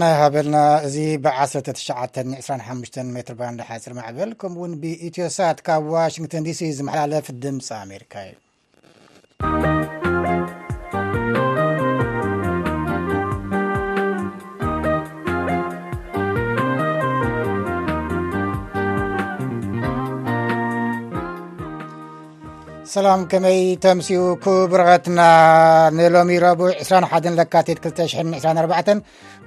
ናሃበልና 0.00 0.56
እዚ 0.86 0.96
ብ1925 1.24 2.98
ሜትርባንድ 3.14 3.60
ሓፂር 3.68 3.94
ማዕበል 3.98 4.30
ከምኡውን 4.42 4.74
ብኢትዮሳት 4.82 5.60
ካብ 5.68 5.86
ዋሽንተን 5.96 6.46
ዲሲ 6.48 6.62
ዝመሓላለፍ 6.78 7.28
ድምፂ 7.44 7.68
ኣሜሪካ 7.84 8.12
እዩ 8.30 9.69
ሰላም 22.94 23.20
ከመይ 23.32 23.58
ተምሲኡ 23.84 24.22
ኩቡርኸትና 24.44 25.20
ንሎሚ 25.96 26.30
ረቡ 26.44 26.60
21 26.84 27.28
ለካቲት224 27.38 28.88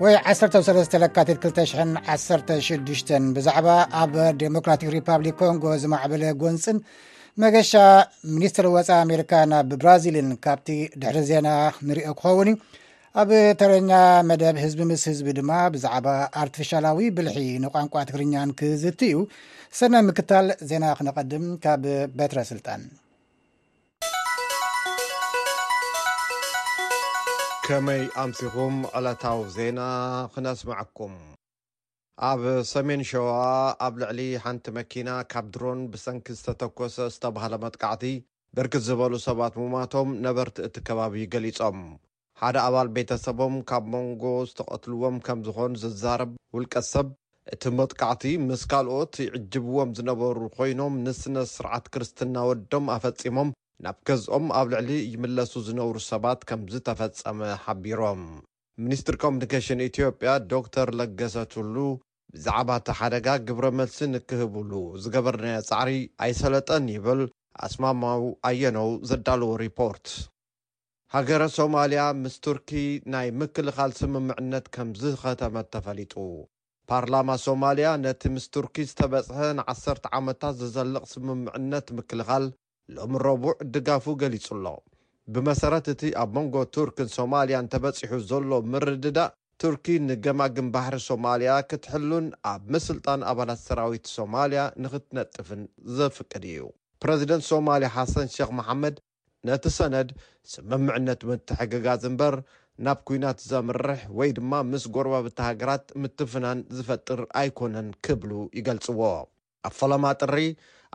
ወይ 0.04 0.14
13 0.34 0.96
ካ216 1.16 3.12
ብዛዕባ 3.38 3.68
ኣብ 4.02 4.14
ዴሞክራቲክ 4.44 4.90
ሪፓብሊክ 4.98 5.36
ኮንጎ 5.42 5.66
ዝማዕበለ 5.84 6.24
ጎንፅን 6.44 6.78
መገሻ 7.46 7.72
ሚኒስትር 8.38 8.68
ወፃኢ 8.78 8.96
ኣሜሪካ 9.06 9.34
ናብ 9.54 9.70
ብራዚልን 9.84 10.30
ካብቲ 10.48 10.70
ድሕሪ 11.04 11.18
ዜና 11.32 11.48
ንሪኦ 11.90 12.10
ክኸውን 12.22 12.52
እዩ 12.54 12.60
ኣብ 13.22 13.30
ተረኛ 13.62 13.92
መደብ 14.32 14.56
ህዝቢ 14.66 14.80
ምስ 14.92 15.06
ህዝቢ 15.14 15.28
ድማ 15.40 15.52
ብዛዕባ 15.78 16.08
ኣርትፍሻላዊ 16.44 17.02
ብልሒ 17.18 17.40
ንቋንቋ 17.66 17.94
ትክርኛን 18.10 18.52
ክዝቲ 18.62 19.02
እዩ 19.14 19.20
ሰና 19.82 19.94
ምክታል 20.12 20.48
ዜና 20.72 20.86
ክነቐድም 21.00 21.46
ካብ 21.66 21.84
በትረ 22.18 22.40
ስልጣን 22.54 22.84
ከመይ 27.66 28.02
ኣምሲኹም 28.22 28.76
ዕለታዊ 28.98 29.42
ዜና 29.58 29.80
ክነስምዐኩም 30.32 31.14
ኣብ 32.30 32.42
ሰሜን 32.72 33.02
ሸዋ 33.10 33.28
ኣብ 33.86 33.94
ልዕሊ 34.02 34.20
ሓንቲ 34.44 34.66
መኪና 34.78 35.10
ካብ 35.32 35.46
ድሮን 35.54 35.82
ብሰንኪ 35.92 36.26
ዝተተኰሰ 36.40 36.96
ዝተብሃለ 37.14 37.54
መጥቃዕቲ 37.64 38.04
ደርክት 38.60 38.84
ዝበሉ 38.88 39.14
ሰባት 39.28 39.54
ምማቶም 39.62 40.10
ነበርቲ 40.26 40.58
እቲ 40.68 40.76
ከባቢ 40.90 41.16
ገሊፆም 41.36 41.80
ሓደ 42.44 42.56
ኣባል 42.68 42.90
ቤተ 43.00 43.12
ሰቦም 43.26 43.56
ካብ 43.72 43.88
መንጎ 43.96 44.24
ዝተቐትልዎም 44.52 45.18
ከም 45.28 45.40
ዝኾኑ 45.48 45.72
ዝዛረብ 45.86 46.34
ውልቀት 46.58 46.88
ሰብ 46.94 47.08
እቲ 47.56 47.64
መጥቃዕቲ 47.80 48.26
ምስ 48.50 48.64
ካልኦት 48.74 49.16
ይዕጅብዎም 49.28 49.92
ዝነበሩ 50.00 50.38
ኾይኖም 50.60 50.98
ንስነ 51.08 51.38
ስርዓት 51.56 51.88
ክርስትና 51.96 52.36
ወዶም 52.52 52.86
ኣፈጺሞም 52.98 53.50
ናብ 53.84 53.98
ገዝኦም 54.08 54.46
ኣብ 54.60 54.68
ልዕሊ 54.72 54.90
ይምለሱ 55.14 55.54
ዝነብሩ 55.68 55.98
ሰባት 56.12 56.40
ከም 56.50 56.62
ዝተፈጸመ 56.72 57.40
ሓቢሮም 57.64 58.22
ሚኒስትሪ 58.84 59.16
ኮሙኒኬሽን 59.24 59.80
ኢትዮጵያ 59.90 60.30
ዶ 60.50 60.54
ተር 60.74 60.90
ለገሰትሉ 61.00 61.76
ብዛዕባ 62.34 62.70
እቲ 62.80 62.88
ሓደጋ 63.00 63.28
ግብረ 63.48 63.66
መልሲ 63.80 63.98
እክህብሉ 64.20 64.72
ዝገበርናዮ 65.02 65.62
ጻዕሪ 65.70 65.92
ኣይሰለጠን 66.26 66.86
ይብል 66.96 67.22
ኣስማማዊ 67.66 68.24
ኣየነው 68.50 68.90
ዘዳልዎ 69.10 69.52
ሪፖርት 69.66 70.08
ሃገረ 71.16 71.44
ሶማልያ 71.58 72.04
ምስ 72.22 72.36
ቱርኪ 72.46 72.70
ናይ 73.14 73.28
ምክልኻል 73.42 73.92
ስምምዕነት 74.00 74.66
ከም 74.76 74.90
ዝ 75.02 75.12
ኸተመ 75.24 75.56
እተፈሊጡ 75.68 76.14
ፓርላማ 76.90 77.30
ሶማልያ 77.46 77.90
ነቲ 78.06 78.22
ምስ 78.36 78.46
ቱርኪ 78.56 78.76
ዝተበጽሐ 78.90 79.38
ንዓሰርተ 79.60 80.06
ዓመታት 80.20 80.56
ዝዘልቕ 80.62 81.04
ስምምዕነት 81.14 81.88
ምክልኻል 81.98 82.46
ሎሚ 82.96 83.18
ረቡዕ 83.28 83.52
ድጋፉ 83.74 84.06
ገሊጹ 84.22 84.48
ኣሎ 84.56 84.66
ብመሰረት 85.34 85.86
እቲ 85.94 86.02
ኣብ 86.22 86.30
መንጎ 86.38 86.56
ቱርክን 86.76 87.10
ሶማልያን 87.18 87.70
ተበፂሑ 87.74 88.12
ዘሎ 88.30 88.50
ምርድዳእ 88.72 89.32
ቱርኪ 89.62 89.86
ንገማግን 90.08 90.68
ባሕሪ 90.74 90.96
ሶማልያ 91.10 91.52
ክትሕሉን 91.70 92.26
ኣብ 92.52 92.64
ምስልጣን 92.76 93.22
ኣባላት 93.32 93.62
ሰራዊት 93.68 94.08
ሶማልያ 94.16 94.62
ንክትነጥፍን 94.84 95.62
ዘፍቅድ 95.98 96.44
እዩ 96.52 96.64
ፕረዚደንት 97.04 97.46
ሶማልያ 97.52 97.90
ሓሰን 97.98 98.30
ሸክ 98.36 98.52
መሓመድ 98.60 98.96
ነቲ 99.50 99.66
ሰነድ 99.78 100.10
ስምምዕነት 100.54 101.22
ምትሕግጋዝ 101.32 102.04
እምበር 102.10 102.36
ናብ 102.86 103.00
ኩናት 103.08 103.40
ዘምርሕ 103.50 104.02
ወይ 104.20 104.30
ድማ 104.38 104.52
ምስ 104.72 104.84
ጎርባብቲ 104.96 105.38
ሃገራት 105.50 105.86
ምትፍናን 106.04 106.60
ዝፈጥር 106.76 107.20
ኣይኮነን 107.42 107.90
ክብሉ 108.06 108.32
ይገልፅዎ 108.60 109.02
ኣብ 109.68 109.74
ፈለማ 109.80 110.06
ጥሪ 110.22 110.38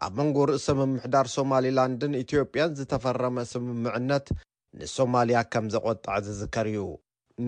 ኣብ 0.07 0.13
መንጎር 0.19 0.49
እሰ 0.57 0.67
ምምሕዳር 0.81 1.27
ሶማሊላንድን 1.35 2.13
ኢትዮጵያን 2.25 2.75
ዝተፈረመ 2.79 3.37
ስምምዕነት 3.53 4.27
ንሶማልያ 4.79 5.39
ከም 5.53 5.67
ዘቖጣዐ 5.75 6.17
ዝዝከር 6.27 6.67
እዩ 6.73 6.83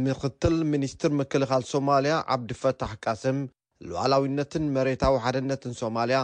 ምኽትል 0.05 0.57
ሚኒስትር 0.73 1.11
ምክልኻል 1.21 1.63
ሶማልያ 1.73 2.15
ዓብዲፈታሕ 2.35 2.93
ቃስም 3.05 3.39
ለዓላዊነትን 3.91 4.65
መሬታዊ 4.77 5.15
ሓደነትን 5.25 5.75
ሶማልያ 5.83 6.19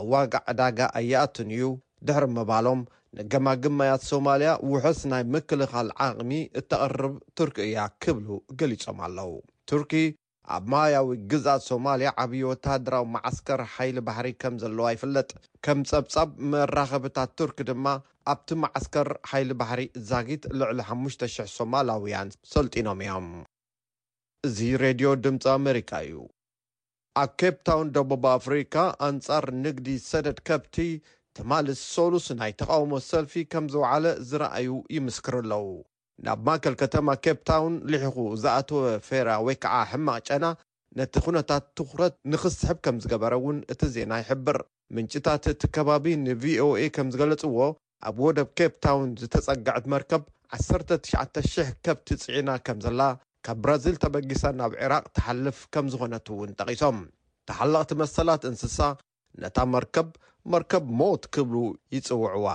ኣብ 0.00 0.06
ዋጋዕ 0.14 0.42
ዕዳጋ 0.52 0.78
ኣይኣትን 1.00 1.50
እዩ 1.56 1.66
ድሕሪ 2.08 2.26
ምባሎም 2.36 2.80
ንገማግመያት 3.18 4.02
ሶማልያ 4.12 4.50
ውሑስ 4.70 5.00
ናይ 5.10 5.22
ምክልኻል 5.34 5.88
ዓቕሚ 6.06 6.32
እተቐርብ 6.60 7.14
ቱርክእያ 7.38 7.86
ክብሉ 8.04 8.28
ገሊጾም 8.60 8.98
ኣለዉ 9.06 9.32
ቱርኪ 9.70 9.92
ኣብ 10.54 10.64
መያዊ 10.72 11.06
ግዛአት 11.30 11.62
ሶማልያ 11.68 12.08
ዓብዪ 12.22 12.40
ወተሃደራዊ 12.50 13.04
ማዓስከር 13.14 13.60
ሓይሊ 13.74 13.96
ባሕሪ 14.06 14.28
ከም 14.42 14.54
ዘለዋ 14.62 14.86
ይፍለጥ 14.94 15.30
ከም 15.66 15.78
ጸብጻብ 15.90 16.28
መራኸብታት 16.52 17.30
ቱርኪ 17.38 17.58
ድማ 17.70 17.86
ኣብቲ 18.32 18.48
ማዓስከር 18.62 19.08
ሓይሊ 19.30 19.50
ባሕሪ 19.60 19.82
ዛጊት 20.10 20.44
ልዕሊ 20.60 20.78
5ሙሽ,000 20.92 21.50
ሶማላውያን 21.56 22.30
ሰልጢኖም 22.52 23.00
እዮም 23.06 23.28
እዚ 24.48 24.58
ሬድዮ 24.84 25.10
ድምፂ 25.24 25.44
ኣሜሪካ 25.58 25.90
እዩ 26.06 26.16
ኣብ 27.24 27.30
ኬፕ 27.40 27.58
ታውን 27.66 27.90
ደቦብ 27.98 28.24
አፍሪካ 28.38 28.76
ኣንጻር 29.08 29.46
ንግዲ 29.64 29.88
ሰደድ 30.10 30.40
ከብቲ 30.48 30.76
ትማልስ 31.38 31.80
ሶሉስ 31.96 32.26
ናይ 32.40 32.52
ተቃውሞ 32.62 32.92
ሰልፊ 33.10 33.34
ከም 33.54 33.64
ዝበዕለ 33.74 34.04
ዝረኣዩ 34.28 34.68
ይምስክር 34.96 35.34
ኣለዉ 35.40 35.66
ናብ 36.24 36.40
ማከል 36.46 36.74
ከተማ 36.80 37.08
ኬፕ 37.24 37.38
ታውን 37.48 37.74
ልሕኹ 37.92 38.16
ዝኣተወ 38.42 38.78
ፌራ 39.08 39.28
ወይ 39.46 39.56
ከዓ 39.62 39.74
ሕማቕ 39.90 40.18
ጨና 40.28 40.44
ነቲ 40.98 41.14
ዅነታት 41.24 41.64
ትዅረት 41.76 42.14
ንኽስሕብ 42.32 42.78
ከም 42.84 42.96
ዝገበረ 43.04 43.32
እውን 43.40 43.58
እቲ 43.72 43.80
ዜና 43.96 44.12
ይሕብር 44.22 44.58
ምንጭታት 44.96 45.44
እቲ 45.52 45.62
ከባቢ 45.76 46.04
ንቪኦኤ 46.26 46.80
ከም 46.96 47.08
ዝገለጽዎ 47.14 47.58
ኣብ 48.08 48.16
ወደብ 48.26 48.48
ኬፕ 48.58 48.74
ታውን 48.84 49.10
ዝተጸጋዐት 49.22 49.86
መርከብ 49.94 50.22
19,000 50.58 51.70
ከብቲ 51.86 52.08
ጽዒና 52.22 52.50
ከም 52.66 52.78
ዘላ 52.84 53.00
ካብ 53.46 53.58
ብራዚል 53.64 53.96
ተበጊሰ 54.04 54.42
ናብ 54.60 54.72
ዕራቅ 54.84 55.04
ተሓልፍ 55.16 55.58
ከም 55.74 55.86
ዝኾነት 55.92 56.26
እውን 56.34 56.50
ጠቒሶም 56.60 56.98
ተሓለቕቲ 57.50 57.90
መሰላት 58.02 58.42
እንስሳ 58.50 58.78
ነታ 59.42 59.58
መርከብ 59.74 60.08
መርከብ 60.54 60.84
ሞት 61.00 61.22
ክብሉ 61.34 61.56
ይጽውዕዋ 61.96 62.48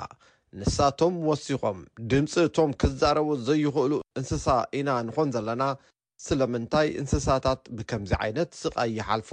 ንሳቶም 0.60 1.14
ወሲኾም 1.30 1.78
ድምፂ 2.12 2.34
እቶም 2.48 2.72
ክዛረቦ 2.82 3.28
ዘይኽእሉ 3.48 3.94
እንስሳ 4.20 4.46
ኢና 4.78 4.90
ንኾን 5.08 5.30
ዘለና 5.36 5.64
ስለምንታይ 6.26 6.88
እንስሳታት 7.02 7.62
ብከምዚ 7.78 8.12
ዓይነት 8.24 8.50
ስቓ 8.62 8.76
ይሓልፉ 8.98 9.30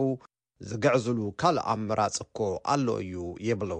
ዝገዕዝሉ 0.68 1.18
ካልእ 1.40 1.64
ኣ 1.72 1.74
ምራጽ 1.88 2.16
ኮ 2.36 2.46
ኣሎ 2.74 2.86
እዩ 3.02 3.14
ይብሉ 3.48 3.72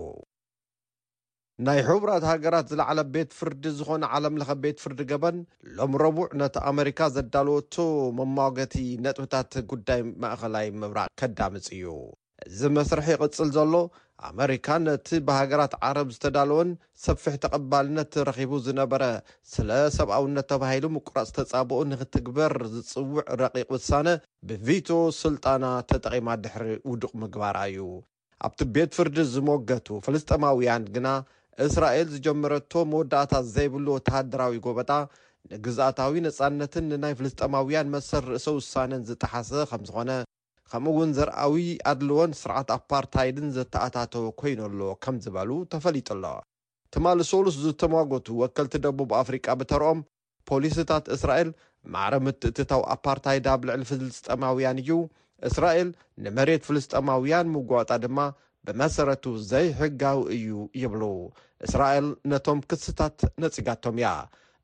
ናይ 1.67 1.79
ሕቡራት 1.89 2.25
ሃገራት 2.31 2.67
ዝለዕለ 2.73 2.99
ቤት 3.15 3.31
ፍርዲ 3.39 3.65
ዝኾነ 3.79 4.03
ዓለም 4.17 4.35
ለኸ 4.41 4.51
ቤት 4.65 4.79
ፍርዲ 4.83 5.01
ገበን 5.13 5.39
ሎሚ 5.79 5.95
ረቡዕ 6.05 6.27
ነቲ 6.41 6.57
ኣሜሪካ 6.73 7.01
ዘዳልወቱ 7.15 7.75
መማገቲ 8.19 8.77
ነጥብታት 9.05 9.55
ጕዳይ 9.71 10.03
ማእኸላይ 10.25 10.69
ምብራቅ 10.81 11.09
ከዳምጽ 11.23 11.67
እዩ 11.79 11.87
እዚ 12.49 12.61
መስርሒ 12.77 13.09
ይቕጽል 13.15 13.51
ዘሎ 13.57 13.75
ኣሜሪካ 14.27 14.69
ነቲ 14.85 15.09
ብሃገራት 15.27 15.73
ዓረብ 15.89 16.09
ዝተዳልወን 16.15 16.71
ሰፊሕ 17.05 17.35
ተቐባልነት 17.43 18.13
ረኺቡ 18.29 18.51
ዝነበረ 18.67 19.03
ስለ 19.53 19.69
ሰብኣውነት 19.97 20.47
ተባሂሉ 20.53 20.85
ምቁራፅ 20.95 21.29
ተጻብኡ 21.37 21.79
ንኽትግበር 21.91 22.53
ዝፅውዕ 22.73 23.23
ረቒቕ 23.43 23.69
ውሳነ 23.75 24.09
ብቪትዮ 24.51 24.97
ስልጣና 25.23 25.65
ተጠቒማ 25.91 26.29
ድሕሪ 26.45 26.67
ውዱቕ 26.93 27.13
ምግባር 27.23 27.59
እዩ 27.67 27.87
ኣብቲ 28.49 28.61
ቤት 28.77 28.91
ፍርዲ 28.97 29.17
ዝሞገቱ 29.35 29.87
ፍልስጠማውያን 30.07 30.85
ግና 30.97 31.09
እስራኤል 31.67 32.09
ዝጀመረቶ 32.15 32.73
መወዳእታ 32.95 33.33
ዘይብሉ 33.55 33.87
ወተሃደራዊ 33.97 34.59
ጎበታ 34.67 34.93
ንግዝኣታዊ 35.53 36.15
ነጻነትን 36.27 36.87
ንናይ 36.95 37.15
ፍልስጠማውያን 37.21 37.93
መሰር 37.97 38.25
ርእሰ 38.33 38.47
ውሳነን 38.59 39.07
ዝጠሓሰ 39.11 39.51
ከም 39.71 39.83
ዝኾነ 39.91 40.11
ከምኡ 40.73 40.93
እውን 40.97 41.11
ዘርኣዊ 41.17 41.55
ኣድልወን 41.91 42.33
ስርዓት 42.41 42.69
ኣፓርታይድን 42.77 43.47
ዘተኣታተወ 43.57 44.27
ኮይኑሎ 44.41 44.81
ከም 45.05 45.17
ዝበሉ 45.25 45.51
ተፈሊጡ 45.73 46.09
ኣሎ 46.15 46.25
ትማል 46.95 47.21
ሶሉስ 47.31 47.57
ዝተመዋገቱ 47.65 48.27
ወከልቲ 48.43 48.75
ደቡብ 48.87 49.11
ኣፍሪቃ 49.21 49.47
ብተርኦም 49.61 50.01
ፖሊስታት 50.51 51.07
እስራኤል 51.17 51.49
ማዕረ 51.95 52.15
ምትእትታዊ 52.27 52.83
ኣፓርታይድ 52.95 53.47
ኣብ 53.55 53.63
ልዕሊ 53.69 53.83
ፍልስጠማውያን 53.91 54.81
እዩ 54.83 54.91
እስራኤል 55.49 55.89
ንመሬት 56.25 56.63
ፍልስጠማውያን 56.69 57.51
ምጓጣ 57.55 57.91
ድማ 58.05 58.19
ብመሰረቱ 58.69 59.25
ዘይሕጋዊ 59.51 60.21
እዩ 60.37 60.51
ይብሉ 60.83 61.03
እስራኤል 61.67 62.07
ነቶም 62.33 62.59
ክስታት 62.71 63.21
ነጽጋቶም 63.43 63.99
እያ 64.03 64.09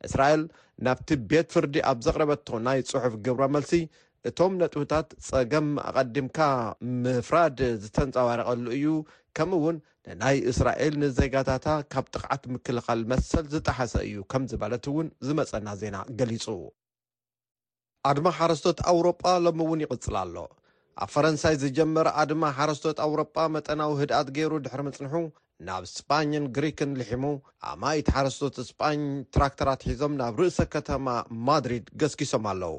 እስራኤል 0.07 0.43
ናብቲ 0.87 1.09
ቤት 1.31 1.49
ፍርዲ 1.55 1.75
ኣብ 1.91 1.99
ዘቕረበቶ 2.07 2.49
ናይ 2.69 2.81
ጽሑፍ 2.91 3.15
ግብሮ 3.27 3.43
መልሲ 3.57 3.73
እቶም 4.29 4.53
ነጥውታት 4.61 5.09
ጸገም 5.29 5.67
ኣቐዲምካ 5.89 6.39
ምፍራድ 7.05 7.59
ዝተንፀባረቐሉ 7.83 8.65
እዩ 8.77 8.87
ከምኡ 9.37 9.59
ውን 9.65 9.77
ንናይ 10.09 10.37
እስራኤል 10.51 10.95
ንዜጋታታ 11.03 11.67
ካብ 11.93 12.07
ጥቕዓት 12.15 12.43
ምክልኻል 12.55 13.01
መሰል 13.13 13.45
ዝጠሓሰ 13.55 13.95
እዩ 14.09 14.17
ከም 14.33 14.43
ዝበለት 14.51 14.87
እውን 14.91 15.07
ዝመፀና 15.27 15.69
ዜና 15.83 15.97
ገሊጹ 16.19 16.47
ኣድማ 18.11 18.29
ሓረስቶት 18.39 18.79
ኣውሮጳ 18.93 19.23
ሎሚ 19.47 19.61
እውን 19.67 19.83
ይቕፅል 19.85 20.17
ኣሎ 20.23 20.37
ኣብ 21.05 21.09
ፈረንሳይ 21.15 21.55
ዝጀመር 21.63 22.09
ኣድማ 22.23 22.43
ሓረስቶት 22.59 22.99
ኣውሮጳ 23.07 23.37
መጠናዊ 23.57 23.93
ህድኣት 24.01 24.29
ገይሩ 24.37 24.53
ድሕሪ 24.67 24.81
ምፅንሑ 24.89 25.15
ናብ 25.69 25.85
ስፓኝን 25.97 26.45
ግሪክን 26.57 26.93
ልሕሙ 27.01 27.25
ኣማይት 27.73 28.09
ሓረስቶት 28.17 28.57
ስጳኝ 28.71 29.01
ትራክተራት 29.35 29.83
ሒዞም 29.91 30.15
ናብ 30.23 30.35
ርእሰ 30.43 30.59
ከተማ 30.75 31.07
ማድሪድ 31.49 31.87
ገስኪሶም 32.03 32.47
ኣለዉ 32.53 32.75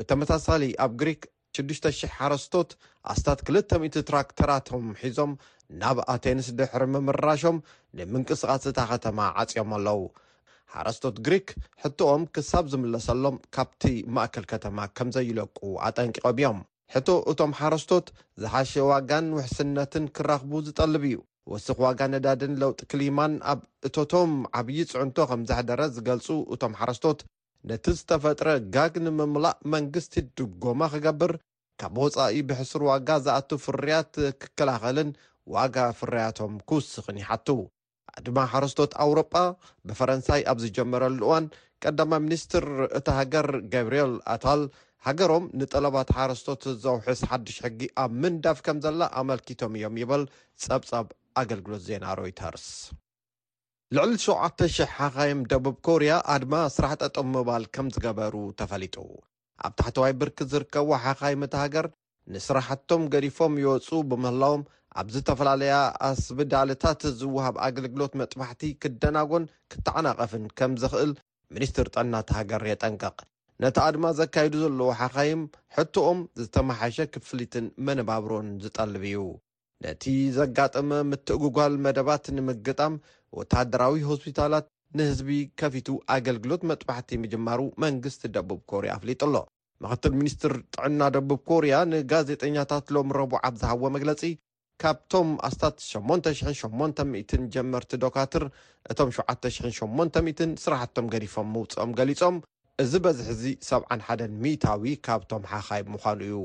ብተመሳሳሊ 0.00 0.64
ኣብ 0.84 0.92
ግሪክ 1.00 1.22
6,000 1.58 1.94
ሓረስቶት 2.18 2.70
ኣስታት 3.12 3.38
2000 3.54 3.96
ትራክተራቶም 4.08 4.84
ሒዞም 5.00 5.32
ናብ 5.80 5.98
ኣቴንስ 6.12 6.46
ድሕሪ 6.58 6.82
ምምራሾም 6.92 7.56
ንምንቅስቓስ 7.98 8.64
እታ 8.70 8.78
ከተማ 8.92 9.18
ዓጺኦም 9.40 9.72
ኣለዉ 9.78 10.02
ሓረስቶት 10.74 11.16
ግሪክ 11.26 11.48
ሕቶኦም 11.82 12.22
ክሳብ 12.36 12.64
ዝምለሰሎም 12.74 13.36
ካብቲ 13.56 13.82
ማእከል 14.16 14.44
ከተማ 14.52 14.78
ከም 14.98 15.08
ዘይለቁ 15.16 15.56
ኣጠንቂቖም 15.88 16.30
እዮም 16.42 16.58
ሕቶ 16.94 17.08
እቶም 17.32 17.52
ሓረስቶት 17.60 18.06
ዝሓሸ 18.44 18.72
ዋጋን 18.90 19.26
ውሕስነትን 19.38 20.06
ክራኽቡ 20.18 20.52
ዝጠልብ 20.68 21.04
እዩ 21.10 21.18
ወስኽ 21.52 21.78
ዋጋን 21.88 22.12
ነዳድን 22.16 22.54
ለውጢ 22.62 22.80
ክሊማን 22.92 23.34
ኣብ 23.52 23.60
እቶቶም 23.88 24.32
ዓብዪ 24.60 24.78
ጽዕንቶ 24.92 25.16
ከም 25.32 25.42
ዛሕደረ 25.50 25.80
ዝገልፁ 25.98 26.26
እቶም 26.56 26.72
ሓረስቶት 26.80 27.20
ነቲ 27.68 27.84
ዝተፈጥረ 27.96 28.48
ጋግ 28.74 28.94
ንምምላእ 29.04 29.56
መንግስቲ 29.72 30.12
ድጎማ 30.36 30.80
ክገብር 30.92 31.32
ካብ 31.80 31.94
ወፃኢ 32.04 32.34
ብሕስር 32.48 32.82
ዋጋ 32.90 33.08
ዝኣቱ 33.24 33.50
ፍርያት 33.64 34.12
ክከላኸልን 34.40 35.10
ዋጋ 35.54 35.76
ፍርያቶም 35.98 36.52
ክውስኽን 36.68 37.18
ይሓቱዉ 37.22 37.60
እድማ 38.20 38.38
ሓረስቶት 38.52 38.92
ኣውሮጳ 39.04 39.34
ብፈረንሳይ 39.88 40.42
ኣብ 40.52 40.58
ዝጀመረሉ 40.64 41.18
እዋን 41.26 41.44
ቀዳማ 41.82 42.12
ሚኒስትር 42.26 42.64
እቲ 42.98 43.06
ሃገር 43.18 43.48
ጋብርኤል 43.74 44.14
ኣታል 44.34 44.62
ሃገሮም 45.08 45.44
ንጠለባት 45.60 46.08
ሓረስቶት 46.16 46.64
ዘውሑስ 46.84 47.20
ሓዱሽ 47.30 47.58
ሕጊ 47.66 47.80
ኣብ 48.04 48.10
ምንዳፍ 48.22 48.58
ከም 48.68 48.80
ዘላ 48.86 49.00
ኣመልኪቶም 49.22 49.74
እዮም 49.80 49.98
ይበል 50.04 50.24
ጸብጻብ 50.64 51.06
ኣገልግሎት 51.42 51.84
ዜና 51.90 52.06
ሮይተርስ 52.20 52.66
ልዕሊ 53.96 54.10
7,000 54.22 54.68
ሓኻይም 54.96 55.38
ደቡብ 55.50 55.76
ኮርያ 55.86 56.10
ኣድማ 56.34 56.52
ስራሕጠጦም 56.74 57.28
ምባል 57.36 57.64
ከም 57.74 57.86
ዝገበሩ 57.94 58.34
ተፈሊጡ 58.60 58.96
ኣብ 59.66 59.72
ታሕተዋይ 59.78 60.12
ብርኪ 60.20 60.38
ዝርከብዎ 60.52 60.90
ሓኻይምት 61.06 61.54
ሃገር 61.62 61.86
ንስራሕቶም 62.34 63.02
ገሪፎም 63.14 63.54
ይወጹ 63.62 63.88
ብምህላዎም 64.10 64.62
ኣብ 65.02 65.08
ዝተፈላለየ 65.14 65.74
ኣስብዳልታት 66.10 67.02
ዝውሃብ 67.22 67.56
ኣገልግሎት 67.66 68.14
መጥባሕቲ 68.22 68.62
ክደናጐን 68.84 69.46
ክተዓናቐፍን 69.74 70.44
ከም 70.60 70.74
ዚኽእል 70.84 71.12
ሚኒስትር 71.56 71.86
ጥዕናት 71.96 72.30
ሃገር 72.38 72.64
የጠንቀቕ 72.72 73.18
ነቲ 73.64 73.76
ኣድማ 73.88 74.04
ዘካይዱ 74.22 74.54
ዘለዉ 74.64 74.88
ሓኻይም 75.00 75.42
ሕቶኦም 75.78 76.20
ዝተመሓሸ 76.42 76.96
ክፍሊትን 77.16 77.66
መነባብሮን 77.88 78.48
ዝጠልብ 78.64 79.04
እዩ 79.12 79.18
ነቲ 79.84 80.04
ዘጋጠመ 80.36 80.90
ምትእጉጓል 81.10 81.74
መደባት 81.84 82.24
ንምግጣም 82.36 82.94
ወታሃደራዊ 83.38 84.02
ሆስፒታላት 84.10 84.66
ንህዝቢ 84.98 85.30
ከፊቱ 85.60 85.88
ኣገልግሎት 86.16 86.62
መጥባሕቲ 86.70 87.10
ምጅማሩ 87.22 87.60
መንግስቲ 87.84 88.22
ደቡብ 88.36 88.60
ኮርያ 88.70 88.90
ኣፍሊጡ 88.98 89.20
ኣሎ 89.28 89.36
ምክትል 89.84 90.12
ሚኒስትር 90.20 90.52
ጥዕና 90.74 91.02
ደቡብ 91.16 91.40
ኮርያ 91.50 91.74
ንጋዜጠኛታት 91.92 92.90
ሎሚ 92.96 93.12
ረቡ 93.20 93.32
ኣብ 93.48 93.54
ዝሃብዎ 93.62 93.88
መግለጺ 93.96 94.22
ካብቶም 94.82 95.30
ኣስታት 95.48 95.76
8,800 95.88 97.40
ጀመርቲ 97.54 97.92
ዶካትር 98.04 98.44
እቶም 98.92 99.10
7,800 99.22 100.48
ስራሕቶም 100.64 101.08
ገዲፎም 101.14 101.50
ምውፅኦም 101.56 101.90
ገሊፆም 102.00 102.38
እዚ 102.84 102.92
በዝሕ 103.04 103.28
ዚ 103.42 103.50
71 103.72 104.22
1ታዊ 104.48 104.86
ካብቶም 105.06 105.42
ሓኻይ 105.52 105.82
ምዃኑ 105.94 106.20
እዩ 106.28 106.36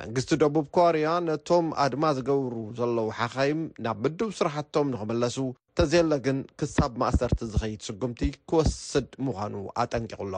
መንግስቲ 0.00 0.30
ደቡብ 0.42 0.64
ኮርያ 0.76 1.08
ነቶም 1.26 1.66
ኣድማ 1.82 2.04
ዝገብሩ 2.16 2.54
ዘለዉ 2.78 3.08
ሓኻይም 3.18 3.60
ናብ 3.84 3.98
ምዱብ 4.04 4.30
ስራሕቶም 4.38 4.88
ንኽምለሱ 4.92 5.36
እተዘየለ 5.72 6.12
ግን 6.24 6.38
ክሳብ 6.60 6.92
ማእሰርቲ 7.02 7.40
ዝኸይድ 7.52 7.80
ስጕምቲ 7.88 8.20
ክወስድ 8.48 9.08
ምዃኑ 9.26 9.54
ኣጠንቂቕሎ 9.82 10.34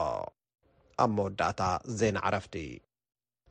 ኣብ 1.05 1.09
መወዳእታ 1.15 1.61
ዜና 2.01 2.17
ዓረፍቲ 2.29 2.55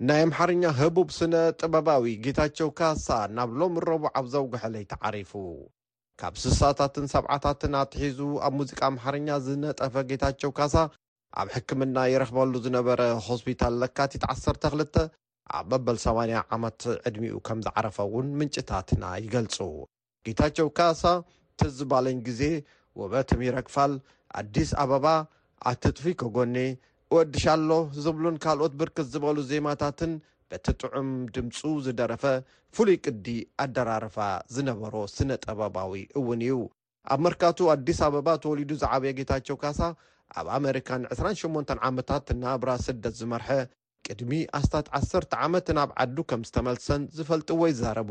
ናይ 0.08 0.20
ኣምሓርኛ 0.28 0.62
ህቡብ 0.82 1.08
ስነ 1.18 1.34
ጥበባዊ 1.60 2.04
ጌታቸው 2.26 2.70
ካሳ 2.78 3.08
ናብ 3.36 3.50
ሎሚ 3.60 3.76
ኣረቡዕ 3.84 4.08
ኣብ 4.18 4.26
ዘውጕሐለይተዓሪፉ 4.36 5.32
ካብ 6.20 6.34
ስሳታትን 6.42 7.06
ሰብዓታትን 7.16 7.72
ኣትሒዙ 7.82 8.18
ኣብ 8.46 8.52
ሙዚቃ 8.60 8.80
ኣምሓርኛ 8.92 9.28
ዝነጠፈ 9.46 9.94
ጌታቸው 10.10 10.50
ካሳ 10.58 10.74
ኣብ 11.42 11.48
ሕክምና 11.56 11.96
ይረኽበሉ 12.14 12.52
ዝነበረ 12.66 13.00
ሆስፒታል 13.28 13.74
ለካቲት 13.82 14.22
12 14.34 15.00
ኣብ 15.58 15.64
በበል 15.72 15.96
80 16.04 16.40
ዓመት 16.56 16.80
ዕድሚኡ 17.08 17.34
ከም 17.46 17.58
ዝዓረፈ 17.66 17.96
እውን 18.08 18.28
ምንጭታትና 18.38 19.04
ይገልፁ 19.24 19.56
ጌታቸው 20.26 20.68
ካሳ 20.78 21.02
ትዝ 21.60 21.76
ባለኝ 21.90 22.18
ግዜ 22.28 22.40
ወበትም 23.00 23.40
ረክፋል 23.58 23.92
ኣዲስ 24.40 24.70
ኣበባ 24.84 25.06
ኣትጥፊ 25.70 26.06
ኮጎኔ 26.22 26.56
እወዲሻ 27.12 27.44
ሎ 27.68 27.74
ዝብሉን 28.04 28.36
ካልኦት 28.44 28.74
ብርክስ 28.80 29.06
ዝበሉ 29.12 29.36
ዜማታትን 29.50 30.12
በቲ 30.50 30.66
ጥዑም 30.82 31.08
ድምፁ 31.34 31.58
ዝደረፈ 31.84 32.24
ፍሉይ 32.76 32.96
ቅዲ 33.04 33.26
ኣዳራርፋ 33.64 34.18
ዝነበሮ 34.54 34.94
ስነ 35.16 35.30
ጠበባዊ 35.44 35.92
እውን 36.20 36.42
እዩ 36.48 36.56
ኣብ 37.14 37.20
መርካቱ 37.26 37.58
ኣዲስ 37.74 37.98
ኣበባ 38.08 38.28
ተወሊዱ 38.44 38.70
ዝዓብየ 38.82 39.12
ጌታቸው 39.20 39.56
ካሳ 39.62 39.80
ኣብ 40.38 40.46
ኣሜሪካን 40.58 41.02
28 41.18 41.74
ዓመታት 41.90 42.26
ናብራ 42.42 42.70
ስደት 42.86 43.14
ዝመርሐ 43.22 43.48
ቅድሚ 44.10 44.32
ኣስታት 44.58 44.86
10ተ 44.98 45.32
ዓመት 45.46 45.68
ናብ 45.76 45.90
ዓዱ 46.02 46.16
ከም 46.30 46.42
ዝተመልሰን 46.48 47.02
ዝፈልጥዎ 47.16 47.60
ይዛረቡ 47.70 48.10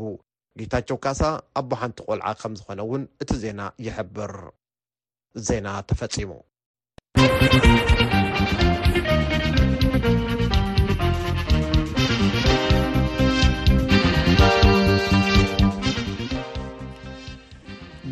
ጌታቸው 0.60 0.98
ካሳ 1.04 1.22
ኣቦሓንቲ 1.60 1.98
ቆልዓ 2.08 2.32
ከም 2.40 2.52
ዝኾነ 2.60 2.80
እውን 2.86 3.02
እቲ 3.24 3.30
ዜና 3.44 3.60
ይሕብር 3.86 4.34
ዜና 5.48 5.66
ተፈፂሙ 5.90 6.30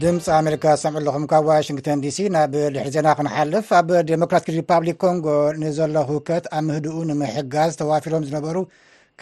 ድምፂ 0.05 0.25
ኣሜሪካ 0.39 0.67
ሰምዑ 0.83 1.01
ሉኹም 1.07 1.25
ካብ 1.31 1.45
ዋሽንግተን 1.49 1.99
ዲሲ 2.05 2.17
ናብ 2.35 2.49
ድሕሊ 2.73 2.77
ዜና 2.95 3.09
ክንሓልፍ 3.19 3.69
ኣብ 3.79 3.89
ዴሞክራትክ 4.09 4.49
ሪፓብሊክ 4.57 4.97
ኮንጎ 5.03 5.27
ንዘሎ 5.63 5.95
ውከት 6.15 6.45
ኣብ 6.57 6.63
ምህድኡ 6.67 6.97
ንምሕጋዝ 7.11 7.71
ተዋፊሮም 7.81 8.25
ዝነበሩ 8.29 8.57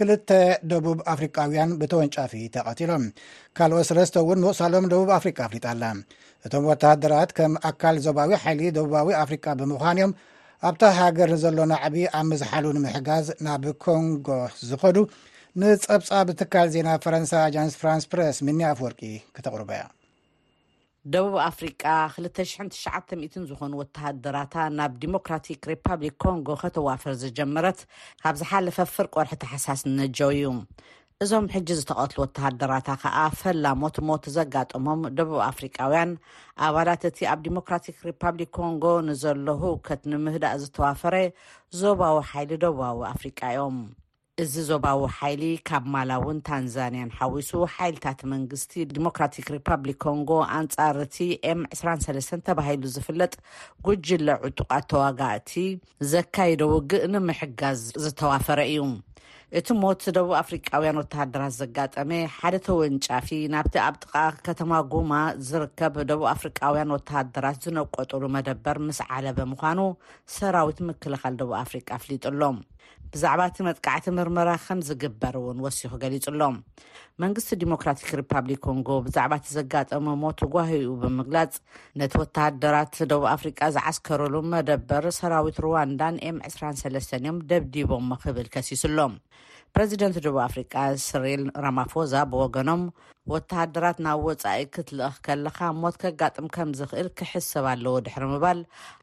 ክልተ 0.00 0.28
ደቡብ 0.70 0.98
ኣፍሪቃውያን 1.12 1.74
ብተወንጫፊ 1.80 2.32
ተቐቲሎም 2.54 3.04
ካልኦት 3.58 3.86
ሰለስተ 3.90 4.16
እውን 4.24 4.40
ምቕሳሎም 4.46 4.86
ደቡብ 4.94 5.10
ኣፍሪካ 5.18 5.38
ኣፍሊጣ 5.48 5.66
ኣላ 5.74 5.82
እቶም 6.46 6.66
ወተሃደራት 6.72 7.32
ከም 7.38 7.54
ኣካል 7.72 7.98
ዞባዊ 8.08 8.32
ሓይሊ 8.44 8.62
ደቡባዊ 8.80 9.08
ኣፍሪቃ 9.22 9.44
ብምዃን 9.62 10.00
እዮም 10.02 10.14
ኣብታ 10.70 10.82
ሃገር 10.98 11.32
ዘሎ 11.46 11.58
ናዕቢ 11.76 11.96
ኣብ 12.20 12.26
ምዝሓሉ 12.32 12.64
ንምሕጋዝ 12.78 13.26
ናብ 13.48 13.64
ኮንጎ 13.86 14.28
ዝኸዱ 14.70 14.98
ንፀብፃብ 15.62 16.28
ትካል 16.42 16.68
ዜና 16.76 16.88
ፈረንሳ 17.06 17.32
ኣጃንስ 17.48 17.74
ፍራንስ 17.82 18.06
ፕረስ 18.12 18.38
ምንያ 18.48 18.66
ኣፍወርቂ 18.74 19.00
ክተቕርበያ 19.36 19.82
ደቡብ 21.12 21.32
ኣፍሪቃ 21.46 21.82
2900 22.20 23.36
ዝኾኑ 23.50 23.70
ወተሃደራታ 23.78 24.54
ናብ 24.78 24.92
ዲሞክራቲክ 25.04 25.64
ሪፐብሊክ 25.70 26.14
ኮንጎ 26.24 26.46
ከተዋፍር 26.60 27.14
ዝጀመረት 27.22 27.80
ካብ 28.22 28.36
ዝሓለፈ 28.40 28.76
ፍር 28.92 29.06
ቆርሒ 29.14 29.32
ተሓሳስ 29.42 29.80
ነጀው 29.96 30.30
እዩ 30.36 30.50
እዞም 31.24 31.46
ሕጂ 31.54 31.68
ዝተቐትሉ 31.78 32.18
ወተሃደራታ 32.24 32.88
ከዓ 33.04 33.16
ፈላሞት 33.40 33.96
ሞት 34.10 34.24
ዘጋጠሞም 34.36 35.02
ደቡብ 35.20 35.40
ኣፍሪቃውያን 35.50 36.12
ኣባላት 36.68 37.02
እቲ 37.10 37.18
ኣብ 37.32 37.40
ዲሞክራቲክ 37.48 37.98
ሪፓብሊክ 38.10 38.52
ኮንጎ 38.58 38.84
ንዘሎ 39.08 39.46
ህከት 39.64 40.04
ንምህዳእ 40.12 40.56
ዝተዋፈረ 40.64 41.14
ዞባዊ 41.80 42.16
ሓይሊ 42.30 42.50
ደቡባዊ 42.64 43.00
ኣፍሪቃ 43.14 43.38
እዮም 43.54 43.76
እዚ 44.42 44.52
ዞባዊ 44.68 45.00
ሓይሊ 45.16 45.42
ካብ 45.68 45.84
ማላ 45.94 46.12
እውን 46.20 46.38
ታንዛንያን 46.48 47.10
ሓዊሱ 47.16 47.50
ሓይልታት 47.72 48.20
መንግስቲ 48.32 48.72
ዲሞክራቲክ 48.96 49.48
ሪፐብሊክ 49.54 49.98
ኮንጎ 50.04 50.30
ኣንጻር 50.58 50.98
ቲ 51.14 51.18
ኤም 51.50 51.60
23 51.80 52.32
ተባሂሉ 52.46 52.84
ዝፍለጥ 52.94 53.34
ጉጅለ 53.88 54.28
ዕጡቃት 54.48 54.86
ተዋጋእቲ 54.92 55.50
ዘካይደ 56.12 56.62
ውግእ 56.74 57.04
ንምሕጋዝ 57.14 57.82
ዝተዋፈረ 58.04 58.60
እዩ 58.70 58.86
እቲ 59.60 59.68
ሞት 59.82 60.02
ደቡብ 60.16 60.32
ኣፍሪቃውያን 60.42 60.98
ወተሃደራት 61.02 61.54
ዘጋጠመ 61.60 62.10
ሓደ 62.38 62.54
ተወንጫፊ 62.68 63.28
ናብቲ 63.54 63.74
ኣብ 63.86 63.94
ጥቃ 64.02 64.14
ከተማ 64.48 64.72
ጉማ 64.94 65.12
ዝርከብ 65.48 65.94
ደቡብ 66.12 66.26
ኣፍሪቃውያን 66.34 66.94
ወተሃደራት 66.96 67.58
ዝነቆጠሉ 67.66 68.22
መደበር 68.38 68.78
ምስ 68.88 69.00
ዓለበ 69.18 69.38
ምኳኑ 69.52 69.78
ሰራዊት 70.38 70.80
ምክልኻል 70.90 71.36
ደቡብ 71.42 71.54
ኣፍሪቃ 71.64 71.88
ኣፍሊጡሎም 72.00 72.58
ብዛዕባ 73.14 73.40
እቲ 73.48 73.56
መጥቃዕቲ 73.66 74.04
ምርምራ 74.16 74.50
ከም 74.64 74.78
ዝግበር 74.88 75.34
እውን 75.40 75.58
ወሲኹ 75.64 75.92
ገሊጹ 76.02 76.24
ሎም 76.40 76.56
መንግስቲ 77.22 77.50
ዲሞክራቲክ 77.62 78.10
ሪፓብሊክ 78.20 78.60
ኮንጎ 78.66 78.88
ብዛዕባ 79.06 79.32
እቲ 79.40 79.46
ዘጋጠመሞ 79.58 80.22
ተጓሂኡ 80.40 80.86
ብምግላፅ 81.02 81.54
ነቲ 82.00 82.12
ወታሃደራት 82.22 82.96
ደቡብ 83.10 83.26
ኣፍሪቃ 83.34 83.60
ዝዓስከሩሉ 83.76 84.34
መደበር 84.54 85.06
ሰራዊት 85.20 85.58
ሩዋንዳ 85.66 86.00
ን 86.16 86.22
ኤም 86.28 86.38
23 86.50 87.12
እዮም 87.18 87.38
ደብዲቦሞ 87.52 88.10
ክብል 88.24 88.48
ከሲሱሎም 88.56 89.14
ፕረዚደንት 89.76 90.16
ደቡብ 90.24 90.38
ኣፍሪቃ 90.46 90.72
ስርኤል 91.04 91.42
ራማፎዛ 91.64 92.12
ብወገኖም 92.32 92.82
ወተሃደራት 93.32 93.98
ናብ 94.06 94.18
ወፃኢ 94.26 94.62
ክትልእኽ 94.74 95.14
ከለካ 95.26 95.58
ሞት 95.82 95.94
ከጋጥም 96.02 96.46
ከም 96.54 96.70
ዝኽእል 96.80 97.08
ክሕ 97.18 97.30
ሰብኣለዎ 97.50 97.94
ድሕሪ 98.06 98.24
ምባል 98.32 98.60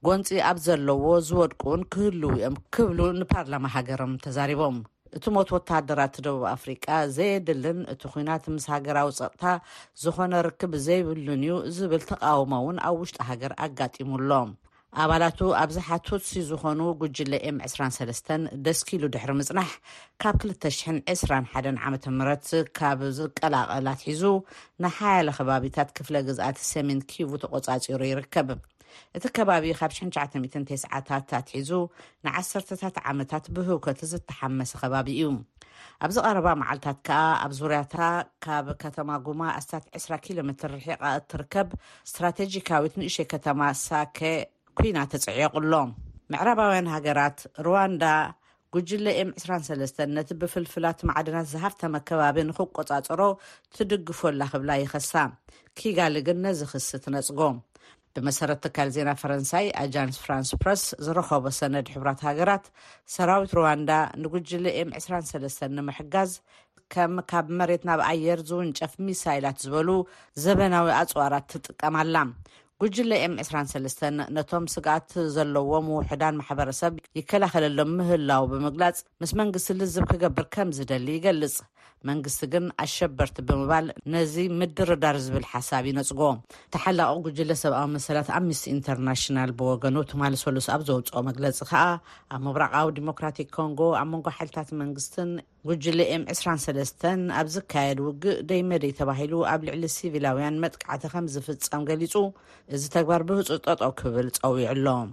ጐንፂ 0.07 0.29
ኣብ 0.49 0.57
ዘለዎ 0.65 1.05
ዝወድቅን 1.29 1.81
ክህልው 1.95 2.31
እኦም 2.37 2.57
ክብሉ 2.77 2.99
ንፓርላማ 3.21 3.65
ሃገሮም 3.77 4.13
ተዛሪቦም 4.27 4.77
እቲ 5.17 5.25
ሞት 5.37 5.53
ወተሃደራት 5.57 6.15
ደቡብ 6.27 6.43
ኣፍሪቃ 6.55 6.85
ዘየድልን 7.17 7.79
እቲ 7.95 8.01
ኩናት 8.15 8.45
ምስ 8.55 8.67
ሃገራዊ 8.75 9.09
ፀጥታ 9.19 9.43
ዝኾነ 10.05 10.33
ርክብ 10.49 10.73
ዘይብሉን 10.87 11.43
እዩ 11.45 11.55
ዝብል 11.77 12.03
ተቃወሞውን 12.13 12.79
ኣብ 12.89 12.97
ውሽጢ 13.01 13.19
ሃገር 13.31 13.53
ኣጋጢሙሎም 13.67 14.51
ኣባላቱ 15.01 15.39
ኣብዚ 15.61 15.77
ሓቱ 15.87 16.07
ዝኾኑ 16.49 16.79
ጉጅለ 17.01 17.33
ኤም 17.47 17.57
23 17.65 18.31
ደስኪኢሉ 18.65 19.03
ድሕሪ 19.13 19.31
ምፅናሕ 19.39 19.69
ካብ 20.21 20.37
221 20.51 21.83
ዓ 21.89 21.91
ም 22.15 22.25
ካብ 22.79 23.01
ዝቀላቐል 23.17 23.87
ትሒዙ 24.01 24.23
ንሓያለ 24.85 25.29
ከባቢታት 25.37 25.89
ክፍለ 25.99 26.15
ግዝኣት 26.29 26.57
ሰሜን 26.71 27.01
ኪቡ 27.11 27.29
ተቆፃፂሩ 27.45 28.01
ይርከብ 28.11 28.49
እቲ 29.17 29.23
ከባቢ 29.37 29.65
ካብ 29.79 29.91
99ስዓታት 30.01 31.29
ኣትሒዙ 31.41 31.69
ንዓሰርተታት 32.27 32.95
ዓመታት 33.13 33.45
ብህውከት 33.57 33.99
ዝተሓመሰ 34.13 34.71
ከባቢ 34.81 35.07
እዩ 35.17 35.29
ኣብዚ 36.05 36.17
ቀረባ 36.27 36.47
መዓልታት 36.61 36.97
ከዓ 37.09 37.19
ኣብ 37.45 37.51
ዙርያታ 37.59 37.95
ካብ 38.45 38.67
ከተማ 38.81 39.09
ጉማ 39.27 39.41
ኣስታት 39.59 39.83
20 40.05 40.23
ኪሎ 40.25 40.39
ሜ 40.49 40.53
ርሒቓ 40.73 41.01
እትርከብ 41.19 41.69
እስትራቴጂካዊት 42.07 42.95
ንእሸ 43.03 43.17
ከተማ 43.33 43.61
ሳኬ 43.87 44.19
ኩና 44.81 44.99
ተፅዒቁሎ 45.11 45.73
መዕረባውያን 46.33 46.87
ሃገራት 46.93 47.39
ሩዋንዳ 47.65 48.03
ጉጅለ 48.73 49.05
ኤም 49.21 49.29
23 49.41 49.97
ነቲ 50.15 50.29
ብፍልፍላት 50.41 50.99
ማዓድናት 51.07 51.47
ዝሃፍተመ 51.53 51.93
ከባቢ 52.09 52.37
ንክቆፃፅሮ 52.49 53.21
ትድግፈላ 53.77 54.41
ክብላ 54.51 54.71
ይኸሳ 54.83 55.13
ኪጋልግን 55.79 56.39
ነዚ 56.45 56.61
ክሲ 56.71 56.89
ትነፅጎ 57.05 57.41
ብመሰረት 58.13 58.61
ትካል 58.65 58.89
ዜና 58.97 59.09
ፈረንሳይ 59.21 59.67
ኣጃንስ 59.83 60.19
ፍራንስፕረስ 60.25 60.83
ዝረከቦ 61.07 61.45
ሰነድ 61.59 61.89
ሕብራት 61.95 62.23
ሃገራት 62.29 62.65
ሰራዊት 63.17 63.51
ሩዋንዳ 63.59 63.91
ንጉጅለ 64.23 64.65
ኤም 64.79 64.91
23 65.01 65.59
ንምሕጋዝ 65.77 66.33
ከም 66.95 67.17
ካብ 67.33 67.49
መሬት 67.61 67.83
ናብ 67.91 68.01
ኣየር 68.11 68.39
ዝውንጨፍ 68.51 68.95
ሚሳይላት 69.09 69.59
ዝበሉ 69.65 69.89
ዘበናዊ 70.45 70.87
ኣፅዋራት 71.01 71.47
ትጥቀማላ 71.53 72.15
ጉጅለ 72.83 73.11
ኤም 73.21 73.33
23 73.39 74.09
ነቶም 74.35 74.65
ስግኣት 74.73 75.09
ዘለዎም 75.35 75.87
ውሕዳን 75.95 76.37
ማሕበረሰብ 76.41 76.93
ይከላኸለሎም 77.19 77.91
ምህላው 77.97 78.43
ብምግላፅ 78.51 78.97
ምስ 79.21 79.31
መንግስቲ 79.39 79.69
ልዝብ 79.79 80.05
ክገብር 80.11 80.45
ከም 80.55 80.69
ዝደሊ 80.77 81.07
ይገልፅ 81.17 81.55
መንግስቲ 82.09 82.43
ግን 82.53 82.65
ኣሸበርቲ 82.83 83.37
ብምባል 83.47 83.87
ነዚ 84.13 84.33
ምድርዳር 84.59 85.17
ዝብል 85.25 85.45
ሓሳብ 85.53 85.85
ይነፅጎ 85.91 86.21
ተሓላቂ 86.75 87.09
ጉጅለ 87.25 87.51
ሰብኣዊ 87.63 87.87
መሰላት 87.95 88.29
ኣብኒስቲ 88.37 88.65
ኢንተርናሽናል 88.77 89.51
ብወገኑ 89.61 89.97
ትማል 90.11 90.35
ሰሉስ 90.43 90.69
ኣብ 90.75 90.83
ዘውፅኦ 90.89 91.21
መግለፂ 91.29 91.59
ከዓ 91.71 91.83
ኣብ 92.35 92.41
ምብራቃዊ 92.47 92.87
ዲሞክራቲክ 92.99 93.49
ኮንጎ 93.59 93.81
ኣብ 94.03 94.09
መንጎ 94.13 94.27
ሓይልታት 94.37 94.71
መንግስትን 94.83 95.31
ውጅሊ 95.67 95.99
ኤም 96.15 96.21
23 96.31 97.05
ኣብ 97.39 97.47
ዝካየድ 97.53 97.97
ውግእ 98.05 98.37
ደይ 98.49 98.61
መደይ 98.69 98.91
ተባሂሉ 98.99 99.33
ኣብ 99.51 99.61
ልዕሊ 99.67 99.83
ሲቪላውያን 99.95 100.59
መጥቃዕቲ 100.63 101.03
ከምዝፍፀም 101.13 101.81
ገሊፁ 101.89 102.13
እዚ 102.75 102.83
ተግባር 102.93 103.23
ብህፁ 103.29 103.49
ጠጦ 103.65 103.81
ክብል 104.01 104.29
ፀዊዕ 104.37 104.67
ኣሎም 104.73 105.09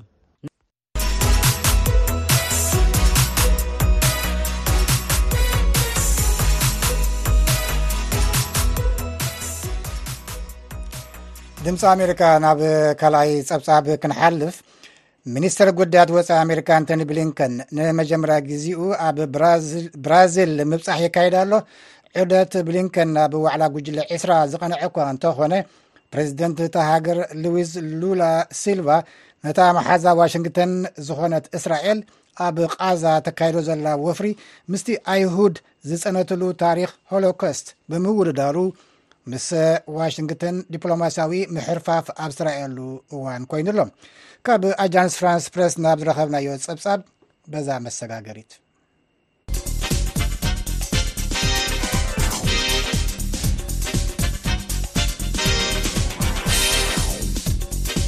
ድምፂ 11.67 11.83
ኣሜሪካ 11.97 12.23
ናብ 12.47 12.61
ካልኣይ 13.03 13.33
ፀብፃብ 13.51 13.87
ክንሓልፍ 14.03 14.57
ሚኒስተር 15.35 15.69
ጉዳያት 15.79 16.11
ወፃኢ 16.17 16.35
ኣሜሪካ 16.45 16.69
አንቶኒ 16.79 17.03
ብሊንከን 17.11 17.53
ንመጀመርያ 17.77 18.37
ግዜኡ 18.49 18.81
ኣብ 19.07 19.17
ብራዚል 20.05 20.53
ምብፃሕ 20.71 20.99
የካይዳ 21.05 21.35
ኣሎ 21.45 21.53
ዑደት 22.23 22.53
ብሊንከን 22.67 23.09
ናብ 23.17 23.33
ዋዕላ 23.45 23.63
ጉጅለ 23.75 23.99
2ስራ 24.17 24.31
ዝቐነዐ 24.53 24.85
ኳ 24.97 25.07
እንተኾነ 25.15 25.55
ፕረዚደንት 26.13 26.61
ተ 26.75 26.85
ሃገር 26.91 27.19
ሉዊስ 27.45 27.73
ሉላ 28.03 28.23
ሲልቫ 28.61 28.89
ነታ 29.47 29.61
መሓዛ 29.79 30.07
ዋሽንግተን 30.21 30.71
ዝኮነት 31.09 31.45
እስራኤል 31.61 31.99
ኣብ 32.47 32.57
ቃዛ 32.77 33.05
ተካይዶ 33.29 33.57
ዘላ 33.71 33.87
ወፍሪ 34.07 34.31
ምስቲ 34.75 34.89
ኣይሁድ 35.15 35.57
ዝፀነትሉ 35.91 36.43
ታሪክ 36.65 36.93
ሆሎኮስት 37.15 37.67
ብምውሉዳሉ 37.93 38.57
ምስ 39.33 39.47
ዋሽንግተን 39.99 40.57
ዲፕሎማሲያዊ 40.73 41.33
ምሕርፋፍ 41.55 42.07
ኣብ 42.25 42.33
ዝራየሉ 42.37 42.79
እዋን 43.13 43.45
ኮይኑኣሎ 43.53 43.81
ካብ 44.47 44.63
ኣጃንስ 44.85 45.15
ፍራንስ 45.21 45.47
ፕሬስ 45.55 45.75
ናብ 45.85 45.99
ዝረከብናዮ 46.03 46.49
ፀብፃብ 46.67 47.01
በዛ 47.55 47.69
መሰጋገሪት 47.87 48.53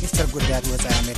ሚስተር 0.03 0.29
ጉዳት 0.37 0.67
ወፃ 0.75 0.85
ኣሜ 0.99 1.09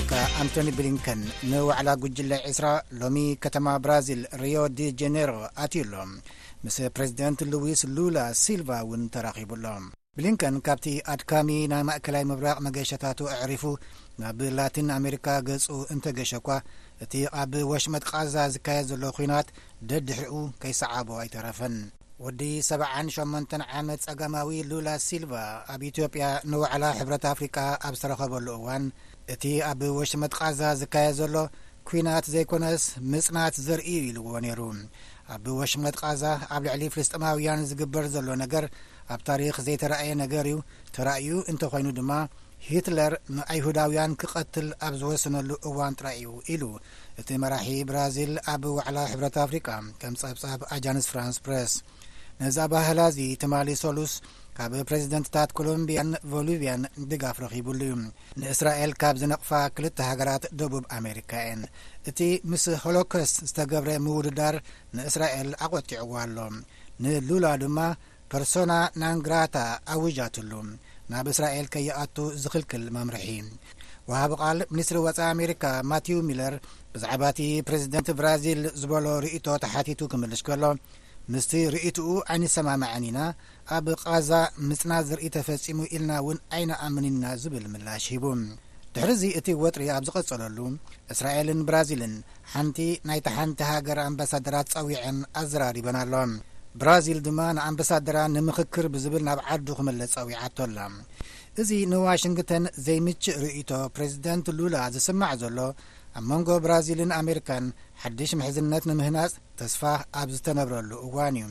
ኣንቶኒ 0.42 0.68
ብሊንከን 0.78 1.20
ንዋዕላ 1.50 1.88
ጉጅለ 2.04 2.32
ዒስራ 2.50 2.66
ሎሚ 3.02 3.16
ከተማ 3.44 3.66
ብራዚል 3.84 4.22
ሪዮ 4.44 4.58
ዲ 4.78 4.86
ጃነሮ 5.02 5.32
ኣትዩሎ 5.66 5.94
ምስ 6.64 6.76
ፕሬዚደንት 6.96 7.40
ሉዊስ 7.52 7.82
ሉላ 7.96 8.18
ሲልቫ 8.42 8.68
እውን 8.84 9.02
ተራኺቡሎ 9.12 9.66
ብሊንከን 10.16 10.56
ካብቲ 10.66 10.86
ኣድካሚ 11.12 11.48
ናይ 11.72 11.82
ማእከላይ 11.88 12.24
ምብራቕ 12.30 12.58
መገሻታቱ 12.66 13.20
ኣዕሪፉ 13.36 13.64
ናብ 14.22 14.40
ላቲን 14.58 14.88
ኣሜሪካ 14.96 15.26
ገጹ 15.48 15.66
እንተገሸኳ 15.94 16.48
እቲ 17.04 17.14
ኣብ 17.42 17.52
ወሽመት 17.70 18.04
ቓዛ 18.10 18.34
ዝካየድ 18.54 18.86
ዘሎ 18.90 19.04
ኲናት 19.18 19.48
ደድሕኡ 19.92 20.34
ከይሰዓቦ 20.64 21.08
ኣይተረፈን 21.22 21.76
ወዲ 22.24 22.42
78 22.68 23.56
ዓመት 23.80 24.00
ጸገማዊ 24.06 24.50
ሉላ 24.70 24.88
ሲልቫ 25.06 25.32
ኣብ 25.74 25.80
ኢትዮጵያ 25.90 26.24
ንወዕላ 26.52 26.84
ሕብረት 26.98 27.24
ኣፍሪቃ 27.32 27.56
ኣብ 27.88 27.94
ዝተረኸበሉ 27.98 28.46
እዋን 28.58 28.84
እቲ 29.34 29.44
ኣብ 29.70 29.80
ወሽመት 30.00 30.34
ቓዛ 30.40 30.60
ዝካየድ 30.82 31.16
ዘሎ 31.22 31.36
ኲናት 31.88 32.24
ዘይኮነስ 32.34 32.82
ምጽናት 33.12 33.54
ዘርእ 33.68 33.88
ኢልዎ 34.10 34.28
ነይሩ 34.44 34.60
ኣብ 35.34 35.44
ወሽመት 35.60 35.96
ቃዛ 36.02 36.22
ኣብ 36.54 36.62
ልዕሊ 36.66 36.82
ፍልስጥማውያን 36.94 37.60
ዝግበር 37.70 38.04
ዘሎ 38.14 38.28
ነገር 38.42 38.64
ኣብ 39.14 39.20
ታሪክ 39.28 39.56
ዘይተረአየ 39.66 40.10
ነገር 40.22 40.44
እዩ 40.50 40.56
ተራእዩ 40.94 41.30
እንተኮይኑ 41.52 41.88
ድማ 41.98 42.12
ሂትለር 42.68 43.12
ንአይሁዳውያን 43.36 44.16
ክቐትል 44.20 44.66
ኣብ 44.86 44.94
ዝወሰነሉ 45.00 45.50
እዋን 45.68 45.94
ጥራእዩ 46.00 46.30
ኢሉ 46.54 46.62
እቲ 47.20 47.28
መራሒ 47.44 47.68
ብራዚል 47.90 48.32
ኣብ 48.52 48.64
ዋዕላ 48.78 48.98
ሕብረት 49.12 49.36
ኣፍሪቃ 49.44 49.68
ከም 50.00 50.16
ጸብጻብ 50.22 50.60
አጃንስ 50.76 51.08
ፍራንስ 51.12 51.38
ፕረስ 51.46 51.74
ነዛ 52.42 52.56
ኣባህላእዚ 52.68 53.18
ትማሊ 53.42 53.70
ሰሉስ 53.84 54.12
ካብ 54.58 54.72
ፕሬዚደንትታት 54.88 55.50
ኮሎምቢያን 55.58 56.08
ቮሊቪያን 56.32 56.82
ድጋፍ 57.10 57.36
ረኺቡሉ 57.44 57.80
እዩ 57.86 57.94
ንእስራኤል 58.40 58.92
ካብ 59.02 59.16
ዝነቕፋ 59.22 59.50
ክልተ 59.76 59.98
ሃገራት 60.10 60.44
ደቡብ 60.60 60.84
ኣሜሪካየን 60.98 61.60
እቲ 62.10 62.18
ምስ 62.52 62.64
ሆሎኮስ 62.84 63.32
ዝተገብረ 63.50 63.90
ምውድዳር 64.06 64.56
ንእስራኤል 64.98 65.50
ኣቖጢዑዋኣሎ 65.66 66.38
ንሉላ 67.04 67.46
ድማ 67.62 67.78
ፐርሶና 68.32 68.72
ናንግራታ 69.04 69.56
ኣውጃትሉ 69.96 70.52
ናብ 71.12 71.28
እስራኤል 71.34 71.66
ከይኣቱ 71.74 72.16
ዝኽልክል 72.42 72.82
መምርሒ 72.96 73.28
ወሃብ 74.10 74.32
ቓል 74.40 74.58
ሚኒስትሪ 74.72 74.98
ወፃኢ 75.06 75.26
ኣሜሪካ 75.34 75.64
ማቴው 75.90 76.20
ሚለር 76.28 76.54
ብዛዕባ 76.94 77.22
እቲ 77.32 77.40
ፕሬዚደንት 77.66 78.08
ብራዚል 78.18 78.62
ዝበሎ 78.82 79.06
ርእቶ 79.24 79.46
ተሓቲቱ 79.64 80.00
ክምልስ 80.12 80.40
ከሎ 80.46 80.62
ምስቲ 81.32 81.50
ርእትኡ 81.72 82.06
ዓይኒሰማመዐኒና 82.32 83.18
ብ 83.86 83.94
ቃዛ 84.02 84.30
ምፅና 84.68 84.92
ዝርኢ 85.08 85.26
ተፈፂሙ 85.36 85.78
ኢልና 85.94 86.12
እውን 86.22 86.38
ኣይናኣምኒና 86.56 87.24
ዝብል 87.42 87.64
ምላሽ 87.72 88.04
ሂቡ 88.12 88.24
ድሕሪዚ 88.94 89.22
እቲ 89.38 89.48
ወጥሪ 89.62 89.82
ኣብ 89.96 90.04
ዝቐጸለሉ 90.06 90.58
እስራኤልን 91.14 91.60
ብራዚልን 91.68 92.14
ሓንቲ 92.54 92.78
ናይቲ 93.10 93.26
ሓንቲ 93.36 93.60
ሃገር 93.70 93.98
ኣምባሳድራት 94.06 94.72
ፀዊዐን 94.74 95.18
ኣዘራሪበን 95.42 95.98
ኣሎ 96.02 96.14
ብራዚል 96.80 97.20
ድማ 97.26 97.38
ንኣምባሳድራ 97.58 98.18
ንምኽክር 98.34 98.86
ብዝብል 98.94 99.22
ናብ 99.28 99.40
ዓዱ 99.54 99.66
ክመለስ 99.78 100.10
ፀዊዓቶላ 100.18 100.78
እዚ 101.60 101.70
ንዋሽንግተን 101.92 102.64
ዘይምችእ 102.88 103.38
ርእቶ 103.44 103.70
ፕሬዚደንት 103.94 104.46
ሉላ 104.58 104.76
ዝስማዕ 104.96 105.32
ዘሎ 105.42 105.58
ኣብ 106.18 106.24
መንጎ 106.30 106.48
ብራዚልን 106.62 107.10
ኣሜሪካን 107.20 107.64
ሓድሽ 108.02 108.30
ምሕዝነት 108.38 108.84
ንምህናፅ 108.90 109.32
ተስፋ 109.58 109.82
ኣብ 110.20 110.28
ዝተነብረሉ 110.34 110.90
እዋን 111.06 111.34
እዩ 111.40 111.44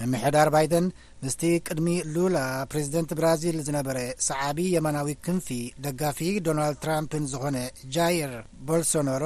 ምምሕዳር 0.00 0.48
ባይደን 0.54 0.86
ምስቲ 1.26 1.44
ቅድሚ 1.68 1.86
ሉላ 2.14 2.38
ፕሬዚደንት 2.72 3.10
ብራዚል 3.18 3.56
ዝነበረ 3.66 3.98
ሰዓቢ 4.26 4.58
የመናዊ 4.74 5.08
ክንፊ 5.26 5.48
ደጋፊ 5.84 6.18
ዶናልድ 6.46 6.76
ትራምፕን 6.84 7.24
ዝኾነ 7.32 7.58
ጃር 7.94 8.32
ቦልሶናሮ 8.68 9.24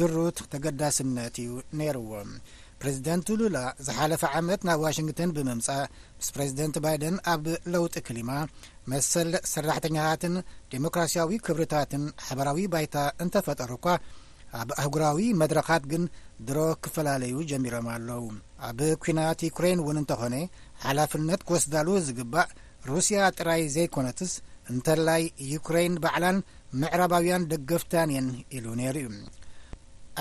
ድሩት 0.00 0.38
ተገዳስነት 0.52 1.36
እዩ 1.44 1.54
ነይርዎ 1.80 2.10
ፕሬዚደንት 2.82 3.26
ሉላ 3.40 3.56
ዝሓለፈ 3.88 4.22
ዓመት 4.40 4.60
ናብ 4.68 4.80
ዋሽንግተን 4.86 5.32
ብምምጻእ 5.38 5.82
ምስ 6.20 6.28
ፕሬዚደንት 6.36 6.76
ባይደን 6.86 7.16
ኣብ 7.34 7.44
ለውጢ 7.74 7.96
ክሊማ 8.08 8.30
መሰል 8.92 9.32
ሰራሕተኛታትን 9.54 10.36
ዴሞክራሲያዊ 10.74 11.34
ክብርታትን 11.48 12.04
ሓበራዊ 12.26 12.64
ባይታ 12.74 12.96
እንተፈጠሩ 13.26 13.70
እኳ 13.80 13.88
ኣብ 14.60 14.70
አህጉራዊ 14.80 15.18
መድረካት 15.42 15.84
ግን 15.90 16.02
ድሮ 16.48 16.58
ክፈላለዩ 16.84 17.34
ጀሚሮም 17.50 17.86
ኣለዉ 17.92 18.24
ኣብ 18.68 18.78
ኩናት 19.04 19.40
ዩኩሬን 19.46 19.80
እውን 19.82 19.98
እንተኾነ 20.00 20.34
ሓላፍነት 20.86 21.40
ክወስዳሉ 21.48 21.88
ዝግባእ 22.06 22.48
ሩስያ 22.90 23.18
ጥራይ 23.38 23.62
ዘይኮነትስ 23.74 24.32
እንተላይ 24.72 25.22
ዩክራይን 25.52 25.94
ባዕላን 26.04 26.38
ምዕረባውያን 26.80 27.46
ደገፍታን 27.52 28.10
እየን 28.12 28.28
ኢሉ 28.56 28.66
ነይሩ 28.80 28.96
እዩ 29.06 29.12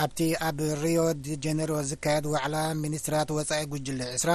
ኣብቲ 0.04 0.20
ኣብ 0.48 0.60
ሪዮ 0.84 1.02
ዲጀነሮ 1.26 1.72
ዝካየድ 1.90 2.26
ዋዕላ 2.34 2.56
ሚኒስትራት 2.84 3.30
ወፃኢ 3.38 3.62
ጉጅለ 3.72 4.02
ዕስራ 4.18 4.32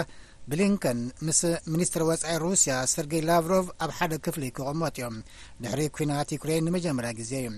ብሊንከን 0.50 0.98
ምስ 1.26 1.40
ሚኒስትሪ 1.74 2.02
ወፃኢ 2.10 2.34
ሩስያ 2.44 2.74
ሰርገይ 2.94 3.22
ላቭሮቭ 3.30 3.66
ኣብ 3.84 3.90
ሓደ 3.98 4.12
ክፍሊ 4.24 4.44
ክቐመጥ 4.56 4.94
እዮም 4.98 5.16
ድሕሪ 5.62 5.80
ኩናት 5.96 6.28
ዩክራን 6.36 6.64
ንመጀመርያ 6.68 7.12
ግዜ 7.20 7.32
እዩ 7.42 7.48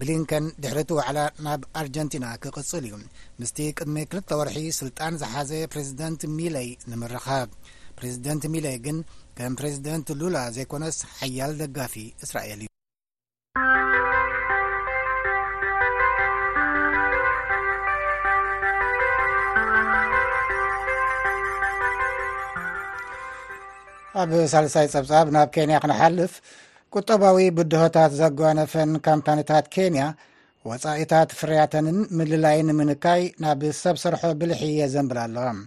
ብሊንከን 0.00 0.44
ድሕርእቲ 0.64 0.92
ዋዕላ 0.98 1.18
ናብ 1.46 1.62
ኣርጀንቲና 1.80 2.26
ክቕፅል 2.44 2.84
እዩ 2.90 2.94
ምስቲ 3.40 3.58
ቅድሚ 3.78 3.96
ክልተ 4.12 4.28
ወርሒ 4.40 4.58
ስልጣን 4.80 5.18
ዝሓዘ 5.22 5.50
ፕሬዝደንት 5.72 6.20
ሚለይ 6.38 6.68
ንምራኻብ 6.90 7.48
ሬዚደንት 8.04 8.44
ሚሌ 8.52 8.66
ግን 8.84 8.98
ከም 9.38 9.52
ፕሬዚደንት 9.60 10.08
ሉላ 10.20 10.36
ዘይኮነስ 10.56 10.96
ሓያል 11.18 11.52
ደጋፊ 11.60 11.94
እስራኤል 12.24 12.60
እዩ 12.64 12.68
ኣብ 24.20 24.30
ሳልሳይ 24.52 24.86
ፀብጻብ 24.94 25.26
ናብ 25.34 25.48
ኬንያ 25.54 25.76
ክነሓልፍ 25.82 26.32
ቁጠባዊ 26.96 27.38
ብድሆታት 27.56 28.12
ዘጓነፈን 28.22 28.90
ካምፓኒታት 29.08 29.66
ኬንያ 29.74 30.04
ወፃኢታት 30.68 31.30
ፍርያተንን 31.40 31.98
ምልላይን 32.18 32.70
ምንካይ 32.78 33.22
ናብ 33.42 33.60
ሰብ 33.82 33.96
ሰርሖ 34.02 34.22
ብልሒየ 34.40 34.80
ዘንብል 34.94 35.18
ኣለም 35.26 35.60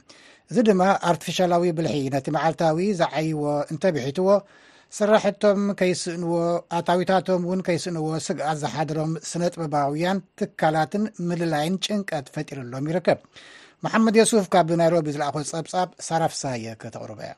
እዚ 0.51 0.57
ድማ 0.67 0.81
ኣርትፊሻላዊ 1.09 1.63
ብልሒ 1.77 1.97
ነቲ 2.15 2.25
መዓልታዊ 2.35 2.77
ዝዓይዎ 2.99 3.41
እንተብሒትዎ 3.71 4.27
ስራሕቶም 4.97 5.61
ከይስእንዎ 5.79 6.31
ኣታዊታቶም 6.77 7.43
እውን 7.45 7.61
ከይስእንዎ 7.67 8.07
ስግኣት 8.25 8.57
ዝሓደሮም 8.63 9.13
ስነ 9.29 9.41
ጥበባውያን 9.53 10.17
ትካላትን 10.39 11.03
ምልላይን 11.29 11.77
ጭንቀት 11.85 12.27
ፈጢርሎም 12.35 12.89
ይርከብ 12.91 13.21
መሓመድ 13.85 14.15
ዮሱፍ 14.21 14.45
ካብ 14.55 14.67
ናይሮቢ 14.81 15.07
ዝለኣኮ 15.15 15.37
ፀብፃብ 15.51 15.89
ሳራፍሳየ 16.07 16.75
ክተቕርበ 16.81 17.19
እያ 17.25 17.33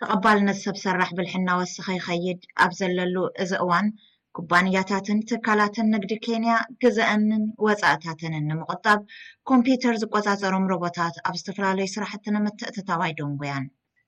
ተቐባል 0.00 0.38
ነሰብ 0.48 0.76
ስራሕ 0.84 1.08
ብልሒ 1.18 1.32
እናወስኪ 1.40 1.86
ይከይድ 1.98 2.42
ኣብ 2.64 2.72
ዘለሉ 2.80 3.16
እዚ 3.42 3.52
እዋን 3.64 3.86
ኩባንያታትን 4.36 5.18
ትካላትን 5.30 5.86
ንግዲ 5.94 6.12
ኬንያ 6.26 6.54
ግዘአንን 6.82 7.42
ወፃእታትን 7.66 8.32
ንምቁጣብ 8.48 9.00
ኮምፒዩተር 9.50 9.94
ዝቆፃፀሮም 10.02 10.64
ሮቦታት 10.72 11.16
ኣብ 11.28 11.34
ዝተፈላለዩ 11.40 11.88
ስራሕቲ 11.94 12.24
ንምትእ 12.36 12.72
ተታባይ 12.76 13.12
ዶም 13.18 13.34
ጎያን 13.40 13.66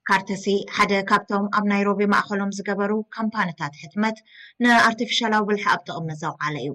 ካርተሲ 0.09 0.47
ሓደ 0.79 0.93
ካብቶም 1.11 1.45
ኣብ 1.59 1.65
ናይሮቢ 1.73 2.01
ማእከሎም 2.15 2.51
ዝገበሩ 2.59 2.93
ካምፓንታት 3.17 3.77
ሕትመት 3.83 4.19
ንኣርትፍሻላዊ 4.65 5.43
ብልሒ 5.51 5.65
ኣብ 5.75 5.81
ጥቅምዘው 5.89 6.35
ካለ 6.41 6.57
እዩ 6.65 6.73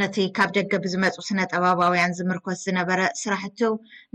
ነቲ 0.00 0.16
ካብ 0.36 0.50
ደገ 0.56 0.72
ብዝመፁ 0.84 1.16
ስነ-ጠበባውያን 1.28 2.14
ዝምርኮስ 2.18 2.60
ዝነበረ 2.66 3.00
ስራሕቱ 3.22 3.60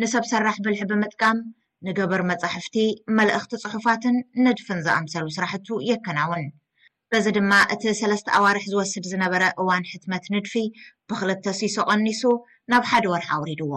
ንሰብ 0.01 0.23
ሰራሕ 0.33 0.55
ብልሒ 0.65 0.81
ብምጥቃም 0.91 1.39
ንገበር 1.87 2.21
መፃሕፍቲ 2.31 2.77
መልእክቲ 3.19 3.51
ፅሑፋትን 3.65 4.15
ንድፍን 4.45 4.79
ዝኣምሰሉ 4.87 5.27
ስራሕቱ 5.39 5.67
የከናውን 5.91 6.47
በዚ 7.13 7.27
ድማ 7.35 7.51
እቲ 7.73 7.83
ሰለስተ 7.99 8.27
ኣዋርሒ 8.37 8.63
ዝወስድ 8.71 9.05
ዝነበረ 9.11 9.43
እዋን 9.61 9.83
ሕትመት 9.91 10.25
ንድፊ 10.33 10.53
ብክልተስሶ 11.09 11.75
ቀኒሱ 11.91 12.21
ናብ 12.71 12.83
ሓደ 12.89 13.05
ወርሓ 13.13 13.29
ኣውሪድዎ 13.37 13.71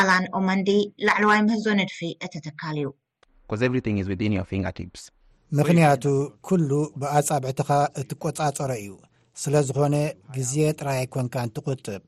ኣላን 0.00 0.24
ኦመንዲ 0.38 0.68
ላዕለዋይ 1.06 1.40
ምህዞ 1.48 1.66
ንድፊ 1.80 2.00
እቲ 2.26 2.34
ትካል 2.46 2.78
እዩምክንያቱ 5.54 6.06
ኩሉ 6.46 6.70
ብኣፃብዕትኻ 7.00 7.68
እትቆፃፀሮ 8.00 8.70
እዩ 8.80 8.88
ስለዝኮነ 9.42 9.96
ግዜ 10.36 10.54
ጥራይ 10.78 11.02
ኮንካን 11.14 11.50
ትቁጥብ 11.56 12.02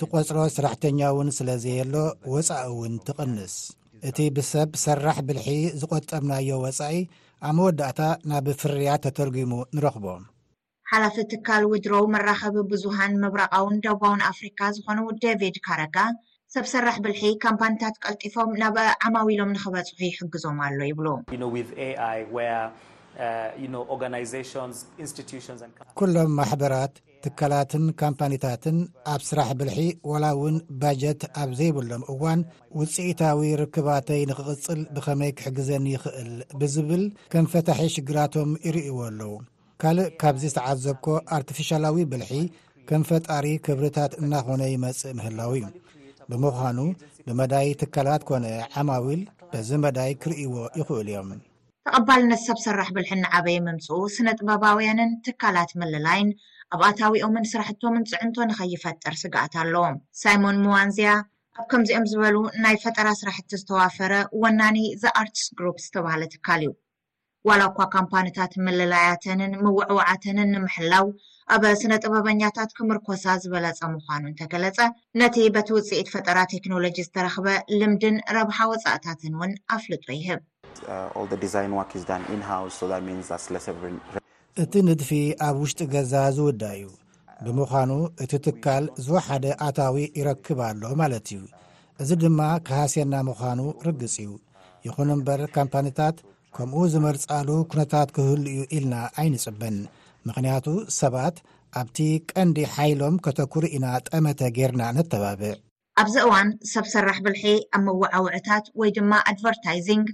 ትቆፅሮ 0.00 0.38
ስራሕተኛ 0.56 0.98
እውን 1.14 1.28
ስለዘየሎ 1.38 1.94
ወፃኢ 2.34 2.62
እውን 2.70 2.94
ትቅንስ 3.08 3.54
እቲ 4.10 4.18
ብሰብ 4.36 4.70
ሰራሕ 4.84 5.18
ብልሒ 5.26 5.48
ዝቆጠብናዮ 5.80 6.50
ወፃኢ 6.64 6.96
ኣብ 7.46 7.52
መወዳእታ 7.58 8.00
ናብ 8.30 8.46
ፍርያ 8.60 8.90
ተተርጊሙ 9.04 9.52
ንረክቦም 9.76 10.22
ሓላፊ 10.90 11.16
ትካል 11.30 11.62
ውድሮ 11.72 11.94
መራከቢ 12.14 12.54
ብዙሃን 12.72 13.12
ምብራቃውን 13.22 13.80
ደባውን 13.86 14.20
ኣፍሪካ 14.30 14.60
ዝኮኑ 14.76 14.98
ደቪድ 15.24 15.56
ካረጋ 15.66 15.96
ሰብ 16.54 16.66
ሰራሕ 16.72 16.96
ብልሒ 17.06 17.24
ካምፓኒታት 17.46 17.94
ቀልጢፎም 18.04 18.50
ናብ 18.62 18.76
ዓማዊሎም 19.06 19.50
ንክበፅሑ 19.56 19.98
ይሕግዞም 20.10 20.60
ኣሎ 20.66 20.78
ይብሉኩሎም 20.90 22.30
uh, 26.26 26.34
ማሕበራት 26.38 26.94
ትካላትን 27.24 27.84
ካምፓኒታትን 28.02 28.76
ኣብ 29.12 29.20
ስራሕ 29.28 29.48
ብልሒ 29.58 29.80
ወላ 30.10 30.24
እውን 30.36 30.56
ባጀት 30.80 31.22
ኣብ 31.42 31.50
ዘይብሎም 31.58 32.02
እዋን 32.12 32.40
ውፅኢታዊ 32.78 33.50
ርክባተይ 33.62 34.22
ንክቕፅል 34.30 34.80
ብኸመይ 34.94 35.32
ክሕግዘኒ 35.38 35.86
ይኽእል 35.94 36.32
ብዝብል 36.62 37.04
ከም 37.34 37.46
ፈታሒ 37.52 37.82
ሽግራቶም 37.96 38.50
ይርእይዎ 38.66 38.98
ኣለዉ 39.08 39.32
ካልእ 39.84 40.10
ካብዚ 40.22 40.44
ተዓዘብኮ 40.56 41.06
ኣርቲፊሻላዊ 41.36 41.98
ብልሒ 42.12 42.32
ከም 42.90 43.02
ፈጣሪ 43.10 43.46
ክብሪታት 43.66 44.12
እናኾነ 44.22 44.62
ይመፅእ 44.74 45.14
ምህላው 45.20 45.52
እዩ 45.60 45.64
ብምዃኑ 46.30 46.78
ብመዳይ 47.28 47.68
ትካላት 47.82 48.22
ኮነ 48.30 48.46
ዓማዊል 48.82 49.22
በዚ 49.52 49.70
መዳይ 49.86 50.12
ክርእይዎ 50.24 50.54
ይኽእል 50.80 51.08
እዮም 51.14 51.30
ተቐባልነት 51.86 52.40
ሰብ 52.46 52.58
ሰራሕ 52.64 52.88
ብልሕኒዓበይ 52.96 53.56
ምምፅኡ 53.64 53.96
ስነ 54.16 54.26
ጥበባውያንን 54.40 55.10
ትካላት 55.24 55.70
ምልላይን 55.80 56.28
ኣብኣታዊኦምን 56.74 57.48
ስራሕቶምን 57.52 58.04
ፅዕንቶ 58.10 58.36
ንከይፈጠር 58.50 59.14
ስጋኣት 59.22 59.54
ኣለዎም 59.62 59.94
ሳይሞን 60.20 60.60
ምዋንዝያ 60.64 61.10
ኣብ 61.60 61.64
ከምዚኦም 61.70 62.04
ዝበሉ 62.12 62.36
ናይ 62.64 62.76
ፈጠራ 62.84 63.08
ስራሕቲ 63.20 63.50
ዝተዋፈረ 63.62 64.12
ወናኒ 64.44 64.78
ዘኣርትስ 65.02 65.46
ግርፕ 65.60 65.76
ዝተባሃለ 65.86 66.22
ትካል 66.34 66.62
እዩ 66.66 66.70
ዋላ 67.50 67.62
እኳ 67.70 67.80
ካምፓኒታት 67.96 68.52
መልላያተንን 68.68 69.54
ምውዕዋዓተንን 69.64 70.50
ንምሕላው 70.56 71.06
ኣበ 71.56 71.64
ስነ-ጥበበኛታት 71.82 72.70
ከምርኮሳ 72.78 73.24
ዝበለፀ 73.44 73.80
ምኳኑ 73.96 74.22
እንተገለፀ 74.32 74.78
ነቲ 75.22 75.36
በቲ 75.56 75.68
ውፅኢት 75.78 76.12
ፈጠራ 76.14 76.38
ቴክኖሎጂ 76.54 76.96
ዝተረክበ 77.08 77.48
ልምድን 77.82 78.18
ረብሓ 78.38 78.58
ወፃእታትን 78.74 79.34
እውን 79.38 79.54
ኣፍልጦ 79.76 80.06
ይህብ 80.20 80.40
Uh, 80.72 81.36
እቲ 84.62 84.72
ንድፊ 84.86 85.10
ኣብ 85.46 85.56
ውሽጢ 85.62 85.80
ገዛ 85.92 86.12
ዝውዳ 86.36 86.62
እዩ 86.76 86.84
ብምዃኑ 87.44 87.90
እቲ 88.22 88.32
ትካል 88.46 88.84
ዝወሓደ 89.04 89.44
ኣታዊ 89.66 89.96
ይረክብ 90.18 90.58
ኣሎ 90.68 90.82
ማለት 91.02 91.26
እዩ 91.34 91.40
እዚ 92.02 92.10
ድማ 92.22 92.40
ክሃስና 92.66 93.14
ምዃኑ 93.28 93.60
ርግፅ 93.86 94.14
እዩ 94.24 94.30
ይኹን 94.86 95.10
እምበር 95.16 95.40
ካምፓኒታት 95.58 96.16
ከምኡ 96.58 96.78
ዝመርፃሉ 96.94 97.48
ኩነታት 97.72 98.08
ክህሉ 98.16 98.42
ዩ 98.56 98.60
ኢልና 98.76 98.94
ኣይንፅብን 99.22 99.76
ምክንያቱ 100.28 100.66
ሰባት 101.00 101.36
ኣብቲ 101.80 101.98
ቀንዲ 102.32 102.58
ሓይሎም 102.74 103.16
ከተኩሩ 103.26 103.64
ኢና 103.76 103.86
ጠመተ 104.08 104.40
ጌርና 104.58 104.82
ነተባብዕ 104.98 105.52
ኣብዚ 106.02 106.14
እዋን 106.26 106.48
ሰብ 106.74 106.84
ሰራሕ 106.94 107.16
ብልሒ 107.26 107.44
ኣብ 107.76 107.82
መዎዓውዕታት 107.88 108.64
ወይ 108.80 108.90
ድማ 108.98 109.12
ኣድቨርታይንግ 109.30 110.06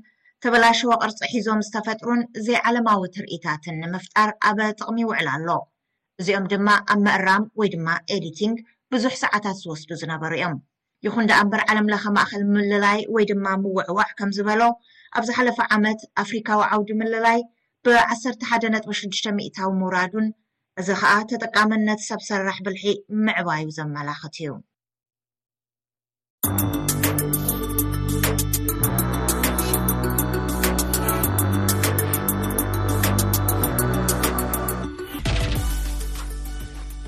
ተበላሸ 0.44 0.80
ወ 0.88 0.92
ቅርፂ 1.04 1.18
ሒዞም 1.32 1.60
ዝተፈጥሩን 1.66 2.20
እዘይ 2.38 2.58
ዓለማዊ 2.68 3.00
ትርኢታትን 3.14 3.76
ንምፍጣር 3.82 4.28
ኣበ 4.48 4.58
ጥቕሚ 4.78 4.96
ይውዕል 5.02 5.28
ኣሎ 5.34 5.48
እዚኦም 6.20 6.44
ድማ 6.52 6.68
ኣብ 6.92 7.00
መእራም 7.06 7.44
ወይ 7.60 7.68
ድማ 7.74 7.88
ኤዲቲንግ 8.14 8.56
ብዙሕ 8.92 9.12
ሰዓታት 9.22 9.56
ዝወስዱ 9.62 9.90
ዝነበሩ 10.02 10.32
እዮም 10.38 10.54
ይኹን 11.06 11.28
ዳኣንበር 11.30 11.60
ዓለምለካ 11.72 12.04
ማእከል 12.16 12.44
ምልላይ 12.52 13.00
ወይ 13.14 13.24
ድማ 13.30 13.46
ምውዕወዕ 13.62 14.08
ከምዝበሎ 14.20 14.62
ኣብ 15.18 15.24
ዝሓለፈ 15.30 15.58
ዓመት 15.76 16.00
ኣፍሪካዊ 16.24 16.60
ዓውዲ 16.72 16.90
ምልላይ 17.00 17.40
ብ1ሰሓደ 17.86 18.64
ነጥ6ዱሽተ 18.74 19.26
ታዊ 19.56 19.70
ምውራዱን 19.80 20.28
እዚ 20.82 20.88
ከዓ 21.00 21.12
ተጠቃመነት 21.32 22.00
ሰብ 22.08 22.22
ሰራሕ 22.30 22.58
ብልሒ 22.68 22.84
ምዕባዩ 23.26 23.64
ዘመላክት 23.78 24.36
እዩ 24.42 24.48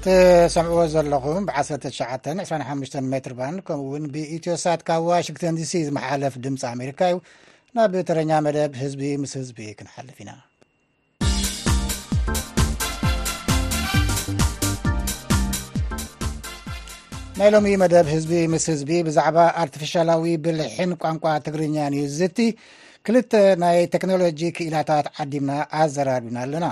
ቲሰምዕዎ 0.05 0.83
ዘለኹም 0.93 1.45
ብ1925 1.47 2.95
ሜትርባንድ 3.13 3.59
ከምኡውን 3.69 4.05
ብኢትዮሳት 4.13 4.81
ካብ 4.89 5.03
ዋሽንተን 5.11 5.57
ዲሲ 5.59 5.73
ዝመሓለፍ 5.87 6.35
ድምፂ 6.45 6.63
ኣሜሪካ 6.75 7.01
እዩ 7.11 7.17
ናብ 7.77 7.95
ተረኛ 8.09 8.31
መደብ 8.47 8.73
ህዝቢ 8.83 9.03
ምስ 9.23 9.33
ህዝቢ 9.41 9.59
ክንሓልፍ 9.79 10.17
ኢና 10.23 10.31
ናይ 17.41 17.51
ሎሚ 17.55 17.73
መደብ 17.83 18.07
ህዝቢ 18.15 18.33
ምስ 18.55 18.67
ህዝቢ 18.73 18.91
ብዛዕባ 19.09 19.39
ኣርትፊሻላዊ 19.65 20.25
ብልሕን 20.47 20.93
ቋንቋ 21.03 21.25
ትግርኛንዩ 21.49 22.05
ዝቲ 22.19 22.39
ክልተ 23.09 23.33
ናይ 23.65 23.79
ቴክኖሎጂ 23.97 24.41
ክእላታት 24.61 25.07
ዓዲምና 25.23 25.53
ኣዘራርዩና 25.83 26.39
ኣለና 26.47 26.65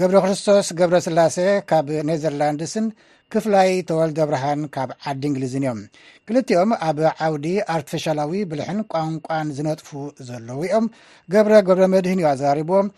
ገብረ 0.00 0.16
ክርስቶስ 0.22 0.68
ገብረ 0.78 0.96
ስላሴ 1.06 1.36
ካብ 1.70 1.88
ኔዘርላንድስን 2.08 2.86
ክፍላይ 3.32 3.68
ተወልደ 3.88 4.18
ብርሃን 4.28 4.62
ካብ 4.74 4.90
ዓዲ 5.10 5.22
እንግሊዝን 5.30 5.64
እዮም 5.66 5.80
ክልቲኦም 6.28 6.70
ኣብ 6.86 6.98
ዓውዲ 7.26 7.46
ኣርትፊሻላዊ 7.74 8.34
ብልሒን 8.50 8.80
ቋንቋን 8.94 9.48
ዝነጥፉ 9.56 9.90
ዘለዉ 10.30 10.58
እዮም 10.66 10.86
ገብረ 11.34 11.52
ገብረ 11.68 11.84
መድህን 11.94 12.20
እዩ 12.22 12.26
ኣዘራሪቦም 12.32 12.88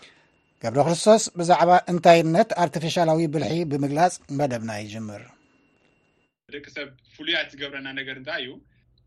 ገብረ 0.65 0.79
ክርስቶስ 0.89 1.25
ብዛዕባ 1.41 1.73
እንታይነት 1.93 2.51
ኣርትፊሻላዊ 2.65 3.23
ብልሒ 3.37 3.53
ብምግላፅ 3.73 4.17
መደብና 4.41 4.71
ይጅምር 4.83 5.23
ብደቂ 6.49 6.67
ሰብ 6.79 6.89
ፍሉያት 7.17 7.49
ዝገብረና 7.55 7.89
ነገር 8.01 8.17
እንታይ 8.21 8.43
እዩ 8.47 8.51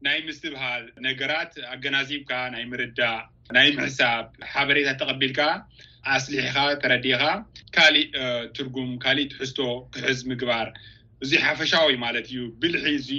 ናይ 0.07 0.19
ምስትበሃል 0.29 0.83
ነገራት 1.09 1.53
ኣገናዚምካ 1.73 2.31
ናይ 2.55 2.63
ምርዳእ 2.73 3.19
ናይ 3.57 3.67
ምሕሳብ 3.79 4.25
ሓበሬታት 4.55 4.99
ተቀቢልካ 5.03 5.39
ኣስሊሕካ 6.15 6.57
ተረዲካ 6.81 7.23
ካሊእ 7.75 8.07
ትርጉም 8.55 8.89
ካሊእ 9.03 9.29
ትሕዝቶ 9.31 9.59
ክሕዝ 9.93 10.19
ምግባር 10.31 10.67
እዙ 11.23 11.31
ሓፈሻዊ 11.45 11.93
ማለት 12.05 12.25
እዩ 12.31 12.39
ብልሒ 12.61 12.85
እዙ 12.99 13.09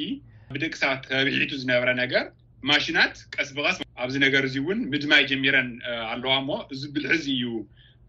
ብደቂ 0.54 0.72
ሰባት 0.82 1.02
ከብሒቱ 1.10 1.52
ዝነበረ 1.62 1.90
ነገር 2.02 2.24
ማሽናት 2.70 3.14
ቀስ 3.34 3.50
ቢቀስ 3.56 3.76
ኣብዚ 4.04 4.14
ነገር 4.26 4.42
እ 4.48 4.52
እውን 4.60 4.78
ምድማይ 4.92 5.22
ጀሚረን 5.30 5.68
ኣለዋ 6.12 6.32
ሞ 6.48 6.58
እዚ 6.74 6.80
ብልሒዙ 6.94 7.26
እዩ 7.36 7.44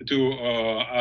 እቱ 0.04 0.12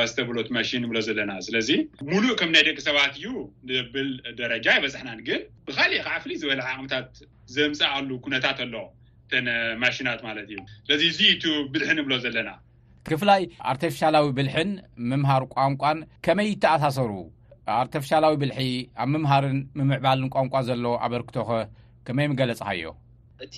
ኣዝተብሎት 0.00 0.48
ማሽን 0.56 0.82
እብሎ 0.86 0.96
ዘለና 1.06 1.32
ስለዚ 1.46 1.68
ሙሉእ 2.10 2.32
ከም 2.40 2.50
ናይ 2.54 2.64
ደቂ 2.68 2.76
ሰባት 2.88 3.12
እዩ 3.20 3.28
ንብል 3.70 4.08
ደረጃ 4.40 4.66
ይበዝሕናን 4.78 5.20
ግን 5.28 5.40
ብካሊእ 5.68 6.02
ካዓ 6.06 6.16
ፍልይ 6.24 6.38
ዝበለ 6.42 6.60
ዓቅምታት 6.72 7.08
ዘምፃእኣሉ 7.54 8.10
ኩነታት 8.26 8.58
ኣሎ 8.66 8.74
እተን 9.26 9.46
ማሽናት 9.84 10.20
ማለት 10.28 10.46
እዩ 10.52 10.58
ስለዚ 10.86 11.02
እዙ 11.12 11.20
እቱ 11.36 11.44
ብልሒ 11.74 11.90
ንብሎ 12.00 12.14
ዘለና 12.26 12.50
ክፍላይ 13.08 13.42
ኣርተፍሻላዊ 13.72 14.26
ብልሒን 14.36 14.70
ምምሃር 15.10 15.44
ቋንቋን 15.54 15.98
ከመይ 16.26 16.48
ይተኣሳሰሩ 16.54 17.12
ኣርተፍሻላዊ 17.80 18.34
ብልሒ 18.42 18.58
ኣብ 19.02 19.08
ምምሃርን 19.14 19.58
ምምዕባልን 19.78 20.28
ቋንቋ 20.34 20.54
ዘሎ 20.68 20.84
ኣበርክቶ 21.06 21.36
ኸ 21.48 21.56
ከመይምገለፅኸዮ 22.06 22.90
እቲ 23.44 23.56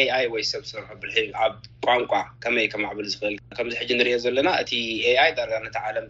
አኣይ 0.00 0.24
ወይ 0.34 0.42
ሰብ 0.50 0.62
ዝስርሑ 0.68 0.88
ብልሒ 1.02 1.16
ኣብ 1.44 1.54
ቋንቋ 1.86 2.12
ከመይ 2.42 2.66
ከማዕብል 2.72 3.06
ዝክእል 3.12 3.36
ከምዚሕጂ 3.58 3.90
ንሪዮ 4.00 4.16
ዘለና 4.24 4.48
እቲ 4.62 4.72
ኣይ 5.24 5.30
ዳረጋ 5.38 5.58
ነቲ 5.66 5.76
ዓለም 5.90 6.06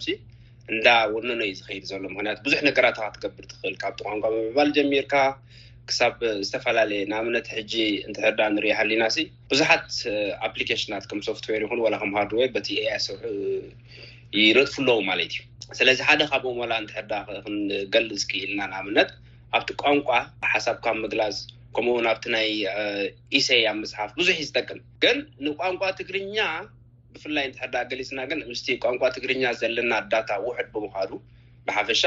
እንዳ 0.72 0.86
ውነነዩ 1.14 1.50
ዝከድ 1.58 1.82
ዘሎ 1.92 2.02
ምክንያቱ 2.12 2.38
ብዙሕ 2.46 2.60
ነገራ 2.68 2.86
ትገብር 3.14 3.44
ትኽእል 3.52 3.74
ካብቲ 3.82 3.98
ቋንቋ 4.06 4.24
ምምዕባል 4.34 4.68
ጀሚርካ 4.76 5.14
ክሳብ 5.88 6.18
ዝተፈላለየ 6.46 7.00
ንኣብነት 7.10 7.46
ሕጂ 7.54 7.72
እንትሕርዳ 8.08 8.40
ንሪኢ 8.54 8.74
ሃሊና 8.78 9.04
ብዙሓት 9.50 9.86
ኣፕሊኬሽናት 10.46 11.04
ከም 11.10 11.20
ሶፍትዌር 11.28 11.62
ይኩን 11.66 11.80
ከም 12.02 12.12
ሃዶወይ 12.20 12.48
በቲ 12.54 12.68
የሰር 12.86 13.22
ይረጥፍኣለዉ 14.42 14.98
ማለት 15.08 15.34
እዩ 15.34 15.42
ስለዚ 15.78 15.98
ሓደ 16.08 16.22
ካብምላ 16.30 16.72
እንትሕርዳ 16.82 17.12
ክንገልፅ 17.44 18.22
ክኢልና 18.30 18.60
ንኣብነት 18.70 19.10
ኣብቲ 19.56 19.70
ቋንቋ 19.82 20.08
ሓሳብካ 20.52 20.86
ምግላዝ 21.02 21.36
ከምኡውን 21.76 22.06
ኣብቲ 22.12 22.24
ናይ 22.34 22.48
ኢሰኣብ 23.38 23.76
መፅሓፍ 23.82 24.10
ብዙሕ 24.18 24.36
ይዝጠቅም 24.42 24.80
ግን 25.04 25.16
ንቋንቋ 25.46 25.82
ትግርኛ 26.00 26.36
ብፍላይ 27.14 27.44
እንትሕርዳ 27.48 27.76
ገሊፅና 27.90 28.20
ግን 28.32 28.38
ምስ 28.50 28.60
ቋንቋ 28.84 29.02
ትግርኛ 29.16 29.42
ዘለና 29.62 29.92
ዳታ 30.14 30.30
ውሕድ 30.46 30.68
ብምሃዱ 30.74 31.10
ብሓፈሻ 31.68 32.02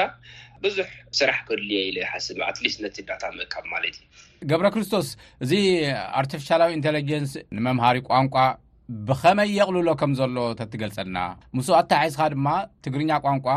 ብዙሕ 0.63 0.87
ስራሕ 1.19 1.37
ክድልየ 1.47 1.79
ኢሓስብ 1.89 2.37
ኣትሊስት 2.49 2.79
ነቲ 2.85 2.95
ዳእታ 3.09 3.23
ምእካብ 3.37 3.65
ማለት 3.73 3.95
እዩ 3.99 4.05
ገብረ 4.49 4.67
ክርስቶስ 4.75 5.07
እዚ 5.43 5.51
ኣርትፍሻላዊ 6.21 6.71
ኢንቴሌጀንስ 6.79 7.33
ንመምሃሪ 7.57 7.97
ቋንቋ 8.09 8.35
ብከመይ 9.07 9.49
የቕልሎ 9.59 9.89
ከምዘሎ 10.01 10.35
ተትገልፀልና 10.59 11.19
ምስ 11.57 11.69
ኣታ 11.79 11.91
ሓዝካ 12.01 12.21
ድማ 12.33 12.47
ትግርኛ 12.85 13.11
ቋንቋ 13.25 13.47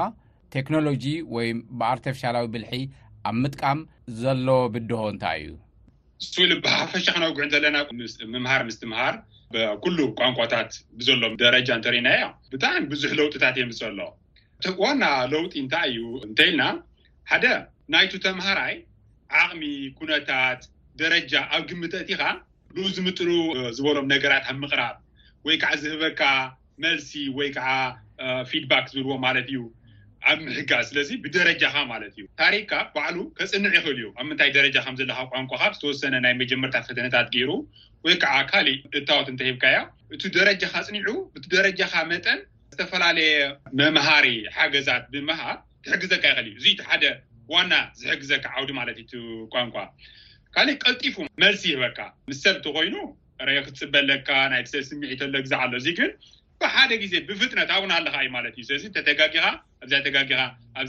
ቴክኖሎጂ 0.57 1.05
ወይ 1.35 1.49
ብኣርትፍሻላዊ 1.81 2.47
ብልሒ 2.55 2.75
ኣብ 3.31 3.37
ምጥቃም 3.43 3.81
ዘሎ 4.23 4.49
ብድሆ 4.77 5.01
እንታይ 5.15 5.43
እዩ 5.49 5.53
ኢሉ 6.45 6.53
ብሓፈሻ 6.65 7.07
ክነጉሑ 7.17 7.45
እዘለና 7.51 7.77
ምምሃር 8.33 8.63
ምስትምሃር 8.71 9.15
ኩሉ 9.85 9.99
ቋንቋታት 10.19 10.73
ብዘሎ 10.99 11.23
ደረጃ 11.45 11.69
እንተርእና 11.79 12.09
እዮ 12.19 12.27
ብጣዕሚ 12.55 12.83
ብዙሕ 12.95 13.11
ለውጥታት 13.21 13.55
እየምፅ 13.61 13.81
ኣሎ 13.89 13.99
ዋና 14.83 15.05
ለውጢ 15.33 15.53
እንታይ 15.63 15.85
እዩ 15.93 15.99
እንተኢልና 16.27 16.63
ሓደ 17.31 17.47
ናይቱ 17.95 18.13
ተምሃራይ 18.25 18.75
ዓቅሚ 19.41 19.63
ኩነታት 19.99 20.61
ደረጃ 21.01 21.33
ኣብ 21.57 21.63
ግምትእቲ 21.71 22.09
ኢኻ 22.17 22.23
ልኡ 22.77 22.87
ዝምጥሉ 22.97 23.31
ዝበሎም 23.77 24.07
ነገራት 24.15 24.45
ኣብ 24.51 24.57
ምቅራብ 24.65 24.97
ወይከዓ 25.49 25.71
ዝህበካ 25.83 26.23
መልሲ 26.85 27.11
ወይ 27.39 27.49
ከዓ 27.57 27.69
ፊድባክ 28.51 28.87
ዝብርዎ 28.95 29.15
ማለት 29.27 29.47
እዩ 29.51 29.61
ኣብ 30.31 30.39
ምሕጋዝ 30.47 30.85
ስለዚ 30.91 31.11
ብደረጃካ 31.25 31.75
ማለት 31.93 32.13
እዩ 32.17 32.25
ታሪክካ 32.43 32.73
ባዕሉ 32.95 33.19
ከፅንዕ 33.39 33.71
ይኽእል 33.79 33.99
እዩ 34.01 34.09
ኣብ 34.19 34.25
ምንታይ 34.31 34.51
ደረጃ 34.59 34.77
ከምዘለካ 34.87 35.19
ቋንቋካ 35.33 35.63
ዝተወሰነ 35.77 36.15
ናይ 36.25 36.35
መጀመርታት 36.43 36.85
ፈተነታት 36.91 37.29
ገይሩ 37.37 37.51
ወይከዓ 38.07 38.35
ካሊእ 38.51 38.81
እታወት 39.01 39.29
እንተሂብካ 39.35 39.65
ያ 39.77 39.81
እቲ 40.17 40.23
ደረጃ 40.39 40.63
ካፅኒዑ 40.75 41.09
ብቲ 41.37 41.45
ደረጃካ 41.57 41.95
መጠን 42.13 42.41
ዝተፈላለየ 42.73 43.37
መምሃሪ 43.79 44.27
ሓገዛት 44.57 45.05
ብምሃር 45.13 45.57
ትሕግዘካ 45.85 46.25
ይእል 46.33 46.47
እዩ 46.51 46.55
እዙቲ 46.61 46.79
ሓደ 46.89 47.05
ዋና 47.53 47.73
ዝሕግዘካ 48.01 48.45
ዓውዲ 48.57 48.71
ማለት 48.81 48.97
እዩቲ 49.03 49.13
ቋንቋ 49.53 49.77
ካልእ 50.55 50.77
ቀልጢፉ 50.83 51.17
መልሲ 51.45 51.63
ይህበካ 51.71 51.99
ምስ 52.31 52.39
ሰብቲ 52.45 52.67
ኮይኑ 52.77 52.97
ርኦ 53.49 53.57
ክትፅበለካ 53.67 54.29
ናይ 54.53 54.63
ሰብ 54.73 54.83
ስሚዒተሎ 54.91 55.35
ግዛ 55.47 55.53
ኣሎ 55.65 55.73
እዚ 55.81 55.89
ግን 55.99 56.13
ብሓደ 56.63 56.91
ግዜ 57.03 57.13
ብፍጥነት 57.29 57.69
ኣውና 57.77 57.93
ኣለካ 58.01 58.17
እዩ 58.23 58.31
ማለት 58.37 58.55
እዩ 58.59 58.65
ስለዚ 58.69 58.85
ኻ 58.95 59.01
ተጋኻ 59.09 59.37
ኣ 59.47 60.87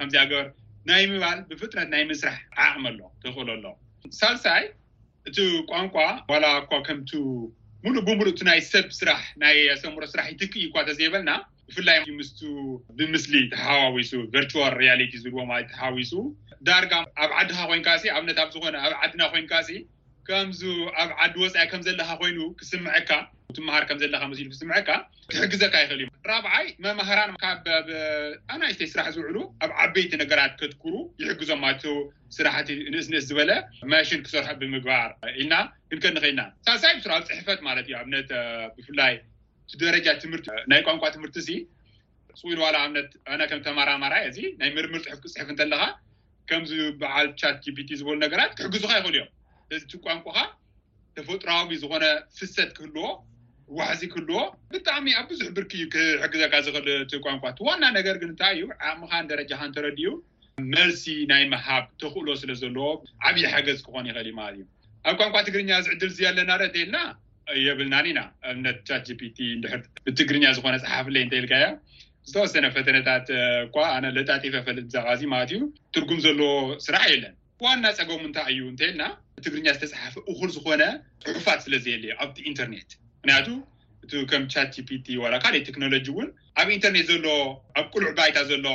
ከምዚያ 0.00 0.24
ገበር 0.32 0.46
ናይ 0.90 1.04
ምባል 1.12 1.38
ብፍጥነት 1.50 1.88
ናይ 1.94 2.04
ምስራሕ 2.12 2.38
ዓቅሚ 2.66 2.84
ኣሎ 2.92 3.00
ትኽእል 3.24 3.48
ኣሎ 3.56 3.64
ሳብሳይ 4.20 4.64
እቲ 5.30 5.38
ቋንቋ 5.72 5.96
ዋላ 6.32 6.44
እኳ 6.62 6.70
ከም 6.88 7.00
ሙሉ 7.86 7.96
ብምሉእቲ 8.06 8.40
ናይ 8.48 8.60
ሰብ 8.72 8.86
ስራሕ 9.00 9.20
ናይ 9.42 9.56
ሰምሮ 9.82 10.02
ስራሕ 10.12 10.26
ይትክ 10.32 10.52
እዩ 10.58 10.64
እኳ 10.68 10.78
ተዘይበልና 10.88 11.32
ብፍላይ 11.68 11.98
ምስቱ 12.18 12.40
ብምስሊ 12.98 13.34
ተሓዋዊሱ 13.52 14.12
ቨርል 14.34 14.74
ሪሊቲ 14.82 15.12
ዝብርዎ 15.24 15.44
ማለት 15.50 15.68
ተሓዊሱ 15.74 16.12
ዳርጋ 16.68 16.92
ኣብ 17.24 17.30
ዓድካ 17.40 17.58
ኮይንካ 17.70 17.88
ኣብነት 18.16 18.38
ኣብ 18.44 18.48
ዝኮነ 18.56 18.76
ኣብ 18.86 18.94
ዓድና 19.04 19.22
ኮይንካ 19.34 19.52
ከምዚ 20.28 20.62
ኣብ 21.00 21.10
ዓዲ 21.24 21.34
ወፃኢ 21.42 21.62
ከም 21.72 21.82
ዘለካ 21.84 22.08
ኮይኑ 22.20 22.38
ክስምዐካ 22.60 23.10
ትምሃር 23.56 23.84
ከምዘለካ 23.88 24.22
መሉክስምዐካ 24.30 24.88
ክሕግዘካ 25.30 25.74
ይኽእል 25.82 26.00
እዮ 26.04 26.08
ራብዓይ 26.30 26.66
መማሃራን 26.84 27.30
ካብ 27.44 27.64
ኣናእስተይ 28.54 28.88
ስራሕ 28.94 29.06
ዝውዕሉ 29.14 29.36
ኣብ 29.64 29.70
ዓበይቲ 29.84 30.12
ነገራት 30.22 30.52
ከትኩሩ 30.60 30.94
ይሕግዞም 31.22 31.62
ስራሕቲ 32.38 32.68
ንእስንእስ 32.94 33.24
ዝበለ 33.30 33.50
ማሽን 33.92 34.20
ክሰርሖ 34.26 34.48
ብምግባር 34.62 35.08
ኢልና 35.38 35.54
ክንከኒከልና 35.90 36.42
ሳሳይ 36.68 36.94
ስራ 37.06 37.10
ኣብ 37.20 37.24
ፅሕፈት 37.30 37.62
ማለት 37.68 37.86
እዩ 37.88 37.96
ኣብነት 38.02 38.28
ብፍላይ 38.76 39.14
ደረጃ 39.84 40.06
ትምህርቲ 40.24 40.46
ናይ 40.72 40.82
ቋንቋ 40.88 41.04
ትምህርቲ 41.16 41.36
እ 41.54 41.56
ፅውኢል 42.42 42.60
ዋላ 42.66 42.76
ኣብነት 42.86 43.10
ኣነ 43.32 43.40
ከም 43.52 43.62
ተማራማራ 43.68 44.14
ዚ 44.36 44.40
ናይ 44.60 44.68
ምርምር 44.76 45.00
ፅሑፍ 45.06 45.18
ክፅሑፍ 45.24 45.48
እንተለካ 45.54 45.82
ከምዚ 46.50 46.72
በዓልቻት 47.00 47.64
ፒቲ 47.78 47.90
ዝበሉ 48.02 48.16
ነገራት 48.26 48.52
ክሕግዙካ 48.58 48.92
ይኽእል 49.00 49.16
እዮም 49.18 49.28
እዚቲ 49.74 49.92
ቋንቋካ 50.04 50.38
ተፈጥሮዊ 51.16 51.72
ዝኮነ 51.82 52.04
ፍሰት 52.38 52.70
ክህልዎ 52.76 53.06
ዋሕዚ 53.78 54.02
ክህልዎ 54.12 54.38
ብጣዕሚ 54.72 55.06
ኣብ 55.20 55.26
ብዙሕ 55.32 55.48
ብርኪእዩክሕግዘካ 55.56 56.54
ዝኽእል 56.66 56.88
ቲ 57.10 57.14
ቋንቋት 57.24 57.58
ዋና 57.66 57.82
ነገር 57.98 58.16
ግ 58.20 58.24
ንታ 58.30 58.42
እዩ 58.54 58.62
ዓቅምኻን 58.90 59.28
ደረጃ 59.32 59.50
ካ 59.60 59.68
ንተረድዩ 59.70 60.06
መልሲ 60.74 61.02
ናይ 61.32 61.42
መሃብ 61.54 61.84
ተኽእሎ 62.02 62.28
ስለ 62.42 62.50
ዘለዎ 62.62 62.86
ዓብዪ 63.30 63.44
ሓገዝ 63.54 63.80
ክኾን 63.88 64.06
ይኽእል 64.10 64.28
ዩ 64.30 64.34
ማለት 64.42 64.56
እዩ 64.56 64.64
ኣብ 65.10 65.14
ቋንቋ 65.20 65.36
ትግርኛ 65.48 65.70
ዝዕድል 65.88 66.10
እዚ 66.14 66.20
ኣለና 66.30 66.50
ደ 66.62 66.64
እንተልና 66.70 66.96
የብልናኒኢና 67.66 68.20
እምነት 68.52 68.78
ቻፒቲ 68.88 69.36
ድ 69.64 69.68
ብትግርኛ 70.06 70.44
ዝኮነ 70.56 70.74
ፅሓፍ 70.86 71.06
ለይ 71.16 71.22
እንተይልካያ 71.26 71.68
ዝተወሰነ 72.30 72.66
ፈተነታት 72.78 73.28
እኳ 73.66 73.76
ነ 74.04 74.08
ለጣጢፈፈል 74.16 74.78
ዛቃዚ 74.96 75.20
ማለት 75.34 75.50
እዩ 75.56 75.60
ትርጉም 75.94 76.18
ዘለዎ 76.26 76.50
ስራሕ 76.86 77.06
የለን 77.14 77.34
ዋና 77.66 77.84
ፀገሙ 78.00 78.20
እንታይ 78.30 78.50
እዩ 78.56 78.64
እንተይልና 78.72 79.02
ትግርኛ 79.44 79.66
ዝተፅሓፈ 79.76 80.14
እኹል 80.32 80.50
ዝኮነ 80.56 80.82
ፅሑፋት 81.24 81.58
ስለዘየለ 81.66 82.04
እዩ 82.08 82.14
ኣብቲ 82.24 82.38
ኢንተርኔት 82.50 82.90
ምክንያቱ 83.18 83.48
እቲ 84.04 84.12
ከም 84.30 84.44
ቻትፒቲ 84.52 85.06
ካ 85.44 85.46
ቴክኖሎጂ 85.68 86.06
እውን 86.14 86.28
ኣብ 86.60 86.68
ኢንተርኔት 86.76 87.06
ዘሎ 87.12 87.26
ኣብ 87.78 87.86
ቁልዕ 87.94 88.10
ባይታ 88.20 88.38
ዘሎ 88.52 88.66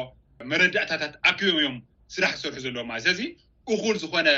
መረዳእታታት 0.52 1.13
ኣክብቦም 1.32 1.58
እዮም 1.62 1.76
ስራሕ 2.15 2.34
ዝሰርሑ 2.41 2.56
ዘለዎ 2.65 2.84
ማለት 2.91 3.04
ስለዚ 3.06 3.21
እኩል 3.76 3.95
ዝኮነ 4.04 4.30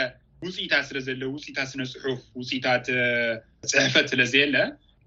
ውፅኢታት 0.46 0.86
ስለዘለ 0.90 1.22
ውፅኢታት 1.36 1.70
ስነፅሑፍ 1.74 2.20
ውፅኢታት 2.40 2.86
ፅሕፈት 3.74 4.08
ስለዘየለ 4.14 4.56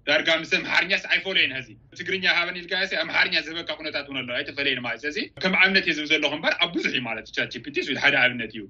ዳርጋ 0.07 0.29
ም 0.41 0.45
መሓርኛ 0.65 0.91
ስ 1.01 1.05
ኣይፈለየና 1.13 1.53
ዚ 1.65 1.69
ብትግርኛ 1.91 2.25
ሃበኒልጋ 2.37 2.73
ኣመሓርኛ 3.03 3.35
ዝህበካ 3.47 3.75
ነታት 3.87 4.07
ንኣሎ 4.15 4.29
ይተፈለየኒማለት 4.41 5.01
ስለዚ 5.03 5.17
ከም 5.43 5.55
ዓብነት 5.63 5.85
እየ 5.87 5.93
ዝብዘሎኩምባር 5.99 6.53
ኣብ 6.65 6.71
ብዙሕ 6.77 6.89
እዩ 6.99 7.01
ማለትቻፒቲሓደ 7.09 8.13
ኣብነት 8.25 8.53
እዩ 8.57 8.61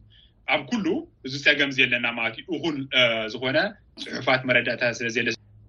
ኣብ 0.53 0.61
ኩሉ 0.69 0.87
እዚ 1.27 1.33
ፀገም 1.47 1.69
እዘ 1.71 1.77
የለና 1.83 2.07
ማለትዩ 2.19 2.45
እኹን 2.57 2.77
ዝኮነ 3.33 3.57
ፅሑፋት 4.03 4.41
መረዳእታ 4.49 4.83
ስለዘለ 4.99 5.27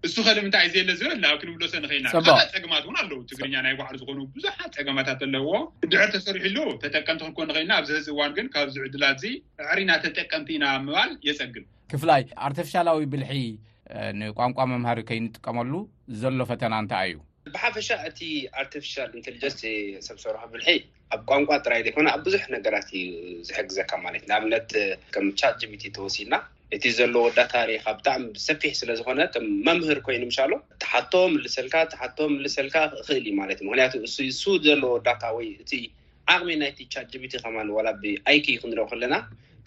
እሱ 0.08 0.14
ክእል 0.26 0.38
ምንታይ 0.44 0.64
እ 0.66 0.70
እዘየለ 0.70 0.90
ዝብል 0.98 1.18
ናብ 1.24 1.34
ክንብሎሰኒኸልና 1.40 2.08
ካ 2.26 2.36
ፀገማት 2.54 2.84
እውን 2.86 2.96
ኣለው 3.02 3.18
ትግርኛ 3.30 3.54
ናይ 3.66 3.74
ጓዕሪ 3.80 3.96
ዝኮኑ 4.02 4.18
ብዙሓት 4.36 4.70
ፀገማታት 4.78 5.20
ኣለውዎ 5.26 5.58
ድዕር 5.92 6.08
ተሰሪሑ 6.14 6.46
ሉ 6.56 6.64
ተጠቀምቲ 6.84 7.20
ክንኮኽልና 7.24 7.72
ኣብዚህዚ 7.80 8.06
እዋን 8.14 8.32
ግን 8.38 8.46
ካብ 8.54 8.70
ዝዕድላት 8.76 9.18
ዚ 9.24 9.32
ዕሪና 9.72 9.90
ተጠቀምቲ 10.04 10.48
ኢና 10.58 10.66
ምባል 10.86 11.12
የፀግም 11.28 11.66
ክፍላይ 11.94 12.24
ኣርተፍሻላዊ 12.48 13.04
ብልሒ 13.14 13.38
ንቋንቋ 14.20 14.58
መምሃሪ 14.72 15.00
ከይንጥቀመሉ 15.10 15.70
ዘሎ 16.22 16.42
ፈተና 16.52 16.74
እንታ 16.84 16.94
እዩ 17.10 17.16
ብሓፈሻ 17.54 17.88
እቲ 18.08 18.20
ኣርትፊል 18.60 19.10
ኢንቴሊጀንስ 19.18 19.56
ሰብሰርኩብልሒ 20.08 20.66
ኣብ 21.14 21.20
ቋንቋ 21.30 21.48
ጥራይ 21.64 21.80
ዘይኮነ 21.86 22.06
ኣብ 22.16 22.20
ብዙሕ 22.26 22.42
ነገራት 22.56 22.88
እዩ 22.98 23.06
ዝሕግዘካ 23.48 23.90
ማለት 24.04 24.20
እዩ 24.24 24.28
ንኣብነት 24.32 24.68
ከም 25.14 25.26
ቻ 25.40 25.50
ጅቢቲ 25.60 25.84
ተወሲድና 25.96 26.36
እቲ 26.76 26.84
ዘለ 26.98 27.14
ወዳታ 27.26 27.52
ሪካ 27.70 27.86
ብጣዕሚ 27.98 28.22
ሰፊሕ 28.46 28.72
ስለዝኮነ 28.80 29.20
ከም 29.34 29.46
መምህር 29.66 29.98
ኮይኑ 30.06 30.22
ምሻሎ 30.30 30.52
ተሓቶ 30.82 31.12
ልሰልካ 31.44 31.74
ተሓቶ 31.94 32.18
ልሰልካ 32.44 32.76
ክእል 33.06 33.18
እዩ 33.28 33.32
ማለት 33.40 33.58
እዩ 33.62 33.66
ምክንያቱ 33.70 33.94
እሱ 34.32 34.44
ዘለ 34.66 34.82
ወዳታ 34.94 35.22
ወይ 35.38 35.48
እቲ 35.64 35.72
ዓቅሚ 36.34 36.50
ናይቲ 36.62 36.78
ቻ 36.92 37.04
ጅቢቲ 37.12 37.34
ከማ 37.44 37.56
ዋላ 37.78 37.88
ብኣይኪ 38.02 38.46
ክንርኦ 38.62 38.84
ከለና 38.92 39.14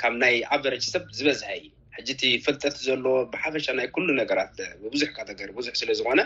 ካብ 0.02 0.14
ናይ 0.24 0.36
ኣበረቲሰብ 0.56 1.04
ዝበዝሐ 1.18 1.50
እዩ 1.60 1.66
ሕጂቲ 1.98 2.22
ፍልጠት 2.44 2.76
ዘሎዎ 2.86 3.16
ብሓፈሻ 3.34 3.66
ናይ 3.80 3.88
ኩሉ 3.96 4.08
ነገራት 4.20 4.54
ብቡዙሕ 4.84 5.10
ካ 5.16 5.20
ተገር 5.30 5.50
ብዙሕ 5.58 5.74
ስለዝኮነ 5.82 6.22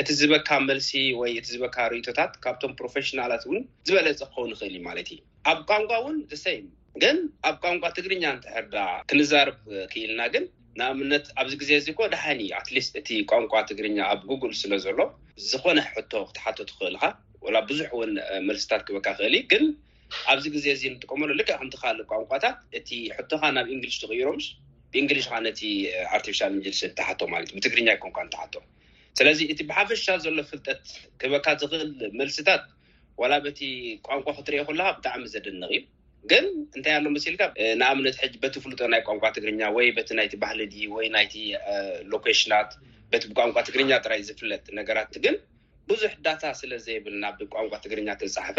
እቲ 0.00 0.06
ዝበካ 0.18 0.48
መልሲ 0.68 0.90
ወይ 1.20 1.30
እቲ 1.38 1.46
ዝበካ 1.54 1.76
ርእቶታት 1.92 2.32
ካብቶም 2.44 2.72
ፕሮፌሽናላት 2.80 3.42
እውን 3.48 3.64
ዝበለፀ 3.88 4.20
ክኸውን 4.30 4.52
ይክእል 4.52 4.72
ዩ 4.78 4.82
ማለት 4.86 5.08
እዩ 5.14 5.18
ኣብ 5.52 5.58
ቋንቋ 5.70 5.90
እውን 6.02 6.16
ዘሰ 6.32 6.44
ግን 7.04 7.16
ኣብ 7.48 7.56
ቋንቋ 7.64 7.84
ትግርኛ 7.98 8.22
ንትሃርዳ 8.38 8.76
ክንዛርብ 9.10 9.58
ክኢልና 9.92 10.20
ግን 10.34 10.44
ንኣብነት 10.80 11.26
ኣብዚ 11.42 11.52
ግዜ 11.62 11.70
እዚ 11.80 11.88
ኮ 11.98 12.02
ድሃኒ 12.14 12.40
ኣትሊስ 12.60 12.86
እቲ 13.00 13.08
ቋንቋ 13.32 13.52
ትግርኛ 13.70 13.98
ኣብ 14.12 14.20
ጉግል 14.30 14.52
ስለ 14.62 14.72
ዘሎ 14.86 14.98
ዝኮነ 15.50 15.78
ሕቶ 15.94 16.12
ክትሓተቱ 16.28 16.70
ክእልካ 16.80 17.04
ላ 17.54 17.60
ብዙሕ 17.72 17.88
እውን 17.96 18.12
መልስታት 18.50 18.82
ክበካ 18.88 19.08
ክእል 19.20 19.34
ግን 19.54 19.64
ኣብዚ 20.34 20.44
ግዜ 20.56 20.66
እዚ 20.76 20.82
ንጥቀመሉ 20.94 21.30
ልክዕ 21.40 21.54
ከምትከሃል 21.60 21.98
ቋንቋታት 22.12 22.56
እቲ 22.80 22.88
ሕቶካ 23.18 23.42
ናብ 23.58 23.66
እንግሊሽ 23.74 23.96
ትኽይሮምስ 24.04 24.46
ብእንግሊዝ 24.94 25.26
ካ 25.32 25.40
ነቲ 25.46 25.60
ኣርፊል 26.16 26.50
ምሊስ 26.58 26.80
እተሓ 26.88 27.08
ማለት 27.34 27.48
እዩ 27.52 27.56
ብትግርኛ 27.58 27.88
ን 28.26 28.28
ትሓ 28.34 28.42
ስለዚ 29.18 29.38
እቲ 29.52 29.60
ብሓፈሻ 29.70 30.04
ዘሎ 30.24 30.38
ፍልጠት 30.50 30.80
ክህበካ 31.20 31.46
ዝክእል 31.62 31.90
መልስታት 32.18 32.62
ዋላ 33.22 33.34
በቲ 33.44 33.60
ቋንቋ 34.06 34.26
ክትርኦ 34.36 34.60
ኩሉካ 34.68 34.88
ብጣዕሚ 34.98 35.24
ዘደንቕ 35.34 35.70
እዩ 35.76 35.80
ግን 36.30 36.44
እንታይ 36.76 36.94
ኣሎ 36.98 37.06
መሲልካ 37.16 37.40
ንኣብነት 37.80 38.16
ጂ 38.32 38.40
በቲ 38.44 38.54
ፍሉጦ 38.64 38.80
ናይ 38.94 39.00
ቋንቋ 39.08 39.24
ትግርኛ 39.36 39.60
ወይ 39.76 39.86
በቲ 39.98 40.10
ናይቲ 40.18 40.34
ባህሊ 40.44 40.60
ድ 40.72 40.76
ወይናይቲ 40.94 41.34
ሎኬሽናት 42.12 42.70
በቲ 43.12 43.22
ቋንቋ 43.38 43.56
ትግርኛ 43.68 43.90
ራይ 44.12 44.20
ዝፍለጥ 44.28 44.64
ነገራት 44.78 45.14
ግን 45.24 45.36
ብዙሕ 45.90 46.12
ዳታ 46.26 46.44
ስለዘይብል 46.60 47.14
ናብ 47.24 47.38
ቋንቋ 47.54 47.72
ትግርኛ 47.86 48.08
ተፃሓፈ 48.22 48.58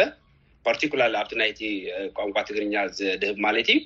ፓርቲላር 0.68 1.16
ኣብቲ 1.22 1.34
ናይቲ 1.44 1.62
ቋንቋ 2.20 2.38
ትግርኛ 2.50 2.76
ዘድህብ 3.00 3.40
ማለት 3.46 3.70
እዩ 3.74 3.80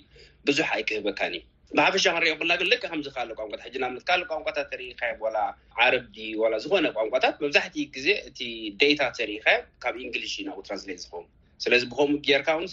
ብዙሕ 0.50 0.68
ኣይክህበካን 0.78 1.36
እዩ 1.40 1.44
ብሓፈሻ 1.76 2.04
ክንሪ 2.16 2.30
ኩልና 2.40 2.54
ግን 2.60 2.68
ልቀ 2.72 2.84
ከምዚ 2.92 3.08
ካለ 3.16 3.30
ቋንቋ 3.38 3.54
ሕናትካልእ 3.64 4.28
ቋንቋታት 4.32 4.68
ተሪካዮ 4.74 5.20
ላ 5.36 5.38
ዓረብድ 5.84 6.16
ዝኮነ 6.64 6.86
ቋንቋታት 6.98 7.36
መብዛሕትኡ 7.44 7.84
ግዜ 7.96 8.08
እቲ 8.30 8.40
ዴታ 8.82 9.02
ዘሪካዮ 9.18 9.60
ካብ 9.84 9.96
እንግሊሽ 10.06 10.34
ዩናብ 10.42 10.60
ትራንስሌት 10.68 11.00
ዝኮኑ 11.04 11.26
ስለዚ 11.64 11.82
ብከምኡ 11.92 12.20
ጌርካውን 12.28 12.66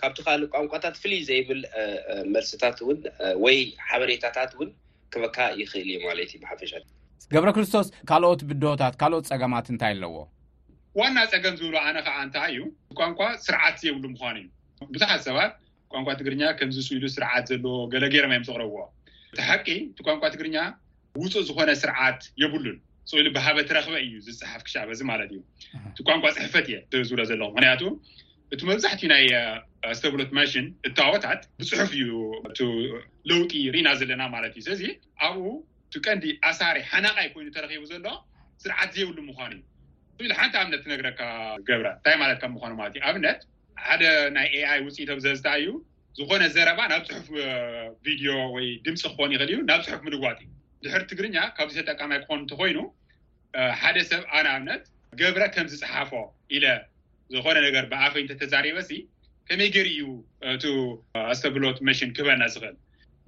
ካብቲ 0.00 0.18
ካልእ 0.26 0.48
ቋንቋታት 0.54 0.94
ፍልይ 1.02 1.20
ዘይብል 1.30 1.60
መርሲታት 2.34 2.78
እውን 2.84 2.98
ወይ 3.44 3.58
ሓበሬታታት 3.88 4.50
ውን 4.58 4.70
ክበካ 5.12 5.38
ይክእል 5.60 5.88
እዩ 5.94 5.98
ማለት 6.08 6.30
ዩ 6.34 6.38
ብሓፈሻ 6.44 6.72
ገብረ 7.34 7.50
ክርስቶስ 7.58 7.86
ካልኦት 8.10 8.40
ብድሆታት 8.50 8.94
ካልኦት 9.02 9.26
ፀገማት 9.32 9.68
እንታይ 9.74 9.92
ኣለዎ 9.96 10.16
ዋና 11.00 11.16
ፀገም 11.32 11.54
ዝብሉ 11.60 11.74
ኣነ 11.86 11.96
ከዓ 12.08 12.16
እንታ 12.26 12.36
እዩ 12.52 12.58
ቋንቋ 12.98 13.20
ስርዓት 13.46 13.78
የብሉ 13.88 14.04
ምኳኑ 14.14 14.36
እዩ 14.44 14.88
ብዙሓት 14.94 15.22
ሰባት 15.28 15.54
ቋንቋ 15.94 16.08
ትግርኛ 16.20 16.42
ከምዚ 16.58 16.78
ስኢሉ 16.88 17.04
ስርዓት 17.16 17.44
ዘለዎ 17.50 17.76
ገለገረማ 17.92 18.32
ዮም 18.36 18.44
ዝቕረብዎ 18.48 18.78
ቲ 19.38 19.42
ሓቂ 19.50 19.66
እቲ 19.92 19.98
ቋንቋ 20.06 20.22
ትግርኛ 20.34 20.56
ውፁእ 21.22 21.36
ዝኮነ 21.48 21.70
ስርዓት 21.82 22.20
የብሉን 22.42 22.78
ዝኢሉ 23.10 23.26
ብሃበ 23.36 23.58
ተረክበ 23.68 23.94
እዩ 24.04 24.14
ዝፅሓፍ 24.26 24.62
ክሻበ 24.66 24.88
እዚ 24.96 25.02
ማለት 25.12 25.30
እዩ 25.34 25.40
እቲ 25.92 25.98
ቋንቋ 26.08 26.24
ፅሕፈት 26.38 26.66
እየ 26.70 26.76
ዝብሎ 27.08 27.20
ዘለኩ 27.30 27.50
ምክንያቱ 27.58 27.82
እቲ 28.54 28.60
መብዛሕትዩ 28.70 29.06
ናይ 29.14 29.24
ስተብሎት 29.98 30.30
ማሽን 30.38 30.66
እተዋቦታት 30.88 31.40
ብፅሑፍ 31.60 31.90
እዩ 31.98 32.10
ለውጢ 33.30 33.52
ርኢና 33.74 33.88
ዘለና 34.00 34.22
ማለት 34.36 34.52
እዩ 34.58 34.62
ስለዚ 34.66 34.82
ኣብኡ 35.26 35.46
ቲ 35.94 35.98
ቀንዲ 36.06 36.24
ኣሳሪ 36.50 36.78
ሓናቃይ 36.90 37.28
ኮይኑ 37.34 37.48
ተረኪቡ 37.56 37.82
ዘሎ 37.92 38.06
ስርዓት 38.62 38.90
ዘየብሉ 38.96 39.18
ምኳኑ 39.30 39.52
እዩ 40.20 40.24
ኢሉ 40.26 40.34
ሓንቲ 40.40 40.54
ኣብነት 40.62 40.80
ትነግረካ 40.84 41.20
ገብራ 41.68 41.88
እንታይ 41.96 42.16
ማለትካ 42.22 42.44
ምኳኑለት 42.56 42.94
እዩኣብነት 42.98 43.40
ሓደ 43.84 44.04
ናይ 44.36 44.46
ኤኣይ 44.58 44.80
ውፅኢቶብ 44.86 45.18
ዘዝታ 45.24 45.48
እዩ 45.60 45.68
ዝኾነ 46.18 46.42
ዘረባ 46.56 46.80
ናብ 46.92 47.02
ፅሑፍ 47.08 47.26
ቪድዮ 48.04 48.28
ወይ 48.56 48.66
ድምፂ 48.86 49.02
ክኾን 49.12 49.30
ይኽእል 49.34 49.50
እዩ 49.54 49.58
ናብ 49.70 49.80
ፅሑፍ 49.86 50.00
ምልግባት 50.06 50.38
እዩ 50.44 50.48
ድሕር 50.84 51.02
ትግርኛ 51.10 51.36
ካብዚ 51.56 51.76
ተጠቃማይ 51.88 52.18
ክኾኑ 52.22 52.38
እንትኮይኑ 52.44 52.78
ሓደ 53.80 53.98
ሰብ 54.10 54.22
ኣና 54.38 54.46
ኣብነት 54.56 54.84
ገብረ 55.20 55.42
ከም 55.54 55.66
ዝፅሓፎ 55.72 56.12
ኢለ 56.56 56.64
ዝኾነ 57.34 57.56
ነገር 57.66 57.84
ብኣፈይ 57.92 58.22
ንተተዛሪበሲ 58.26 58.90
ከመይ 59.48 59.70
ገር 59.76 59.86
እዩ 59.92 60.02
እቱ 60.54 60.64
ኣስተብሎት 61.32 61.78
መሽን 61.88 62.10
ክህበና 62.16 62.42
ዝኽእል 62.54 62.76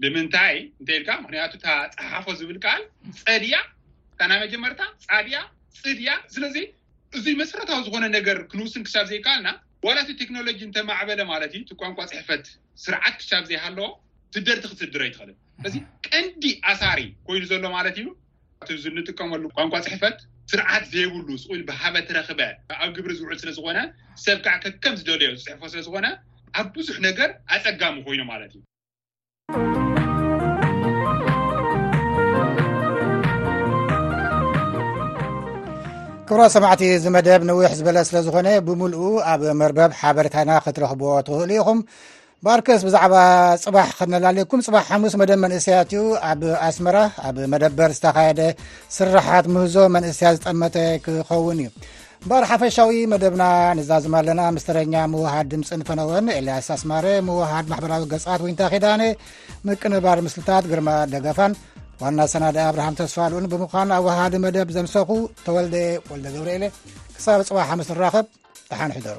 ንምንታይ 0.03 0.57
እንይልካ 0.83 1.11
ምክንያቱ 1.25 1.53
ፀሓፎ 2.01 2.27
ዝብል 2.41 2.59
ከኣል 2.65 2.83
ፀድያ 3.23 3.55
እታናይ 4.13 4.39
መጀመርታ 4.45 4.81
ፃድያ 5.07 5.37
ፅድያ 5.83 6.11
ስለዚ 6.37 6.57
እዚይ 7.19 7.35
መሰረታዊ 7.43 7.79
ዝኮነ 7.87 8.05
ነገር 8.19 8.39
ክንውስን 8.51 8.83
ክሳብ 8.87 9.05
ዘይከኣልና 9.13 9.51
ዋላቲ 9.87 10.11
ቴክኖሎጂ 10.21 10.61
እንተማዕበለ 10.69 11.21
ማለት 11.33 11.51
እዩ 11.57 11.61
እቲ 11.67 11.73
ቋንቋ 11.81 11.99
ፅሕፈት 12.13 12.47
ስርዓት 12.85 13.15
ክሻብ 13.21 13.45
ዘይሃለዎ 13.51 13.89
ትደርቲ 14.35 14.65
ክስድሮ 14.71 15.01
ኣይትኽእልል 15.07 15.37
እዚ 15.69 15.75
ቀንዲ 16.09 16.45
ኣሳሪ 16.73 17.01
ኮይኑ 17.29 17.45
ዘሎ 17.53 17.65
ማለት 17.77 17.99
እዩ 17.99 18.13
ንጥቀመሉ 18.99 19.43
ቋንቋ 19.57 19.75
ፅሕፈት 19.87 20.19
ስርዓት 20.53 20.85
ዘይብሉ 20.95 21.29
ስል 21.45 21.63
ብሃበ 21.69 21.95
ትረክበ 22.09 22.41
ኣብ 22.83 22.91
ግብሪ 22.97 23.13
ዝውዕል 23.21 23.41
ስለዝኮነ 23.43 23.79
ሰብ 24.27 24.39
ከዓ 24.47 24.57
ከም 24.85 24.97
ዝደልዮ 25.01 25.31
ዝፅሕፎ 25.41 25.63
ስለዝኮነ 25.75 26.07
ኣብ 26.61 26.69
ብዙሕ 26.79 26.99
ነገር 27.09 27.31
ኣፀጋሚ 27.57 27.97
ኮይኑ 28.09 28.23
ማለት 28.33 28.53
እዩ 28.59 28.63
ክብሮ 36.29 36.43
ሰማዕቲ 36.55 36.83
እዚ 36.95 37.05
መደብ 37.15 37.43
ንዊሕ 37.49 37.69
ዝበለ 37.79 37.99
ስለ 38.07 38.17
ዝኮነ 38.25 38.49
ብምልኡ 38.67 39.01
ኣብ 39.33 39.43
መርበብ 39.61 39.93
ሓበሬታና 40.01 40.51
ክትረኽቦዎ 40.65 41.13
ትኽእሉ 41.27 41.51
ኢኹም 41.61 41.79
ባኣርከስ 42.47 42.83
ብዛዕባ 42.87 43.15
ፅባሕ 43.63 43.89
ከነላለዩኩም 43.99 44.61
ፅባሕ 44.67 44.85
ሓሙስ 44.91 45.15
መደብ 45.21 45.39
መንእስያት 45.45 45.93
እዩ 45.95 46.03
ኣብ 46.31 46.43
ኣስመራ 46.69 46.97
ኣብ 47.29 47.37
መደበር 47.53 47.93
ዝተካየደ 47.99 48.41
ስራሓት 48.97 49.49
ምህዞ 49.55 49.77
መንእስያት 49.97 50.37
ዝጠመተ 50.41 50.77
ክኸውን 51.07 51.61
እዩ 51.65 51.69
እምበር 52.25 52.45
ሓፈሻዊ 52.51 52.99
መደብና 53.15 53.43
ንዛዝማ 53.81 54.15
ኣለና 54.23 54.43
ምስተረኛ 54.59 54.95
ምውሃድ 55.15 55.49
ድምፂ 55.55 55.71
ንፈነወን 55.83 56.29
ኤልያስ 56.39 56.69
ኣስማረ 56.77 57.07
ምውሃድ 57.31 57.67
ማሕበራዊ 57.73 58.05
ገፃት 58.13 58.43
ወታ 58.49 58.63
ከዳነ 58.75 59.03
ምቅንባር 59.69 60.19
ምስልታት 60.29 60.65
ግርማ 60.75 60.89
ደገፋን 61.15 61.53
ዋና 62.03 62.21
ሰናደ 62.33 62.59
ኣብርሃም 62.69 62.97
ተስፋሉኡን 63.01 63.49
ብምዃኑ 63.55 63.89
ኣብ 63.97 64.05
ወሃዲ 64.09 64.35
መደብ 64.45 64.69
ዘንሰኩ 64.77 65.11
ተወልደ 65.47 65.75
ወልደ 66.11 66.27
ገብረ 66.37 66.49
ኢለ 66.59 66.65
ክሳብ 67.17 67.41
ፅዋ 67.51 67.61
ምስ 67.81 67.91
ራኸብ 68.05 68.27
ተሓንሒዶሩ 68.71 69.19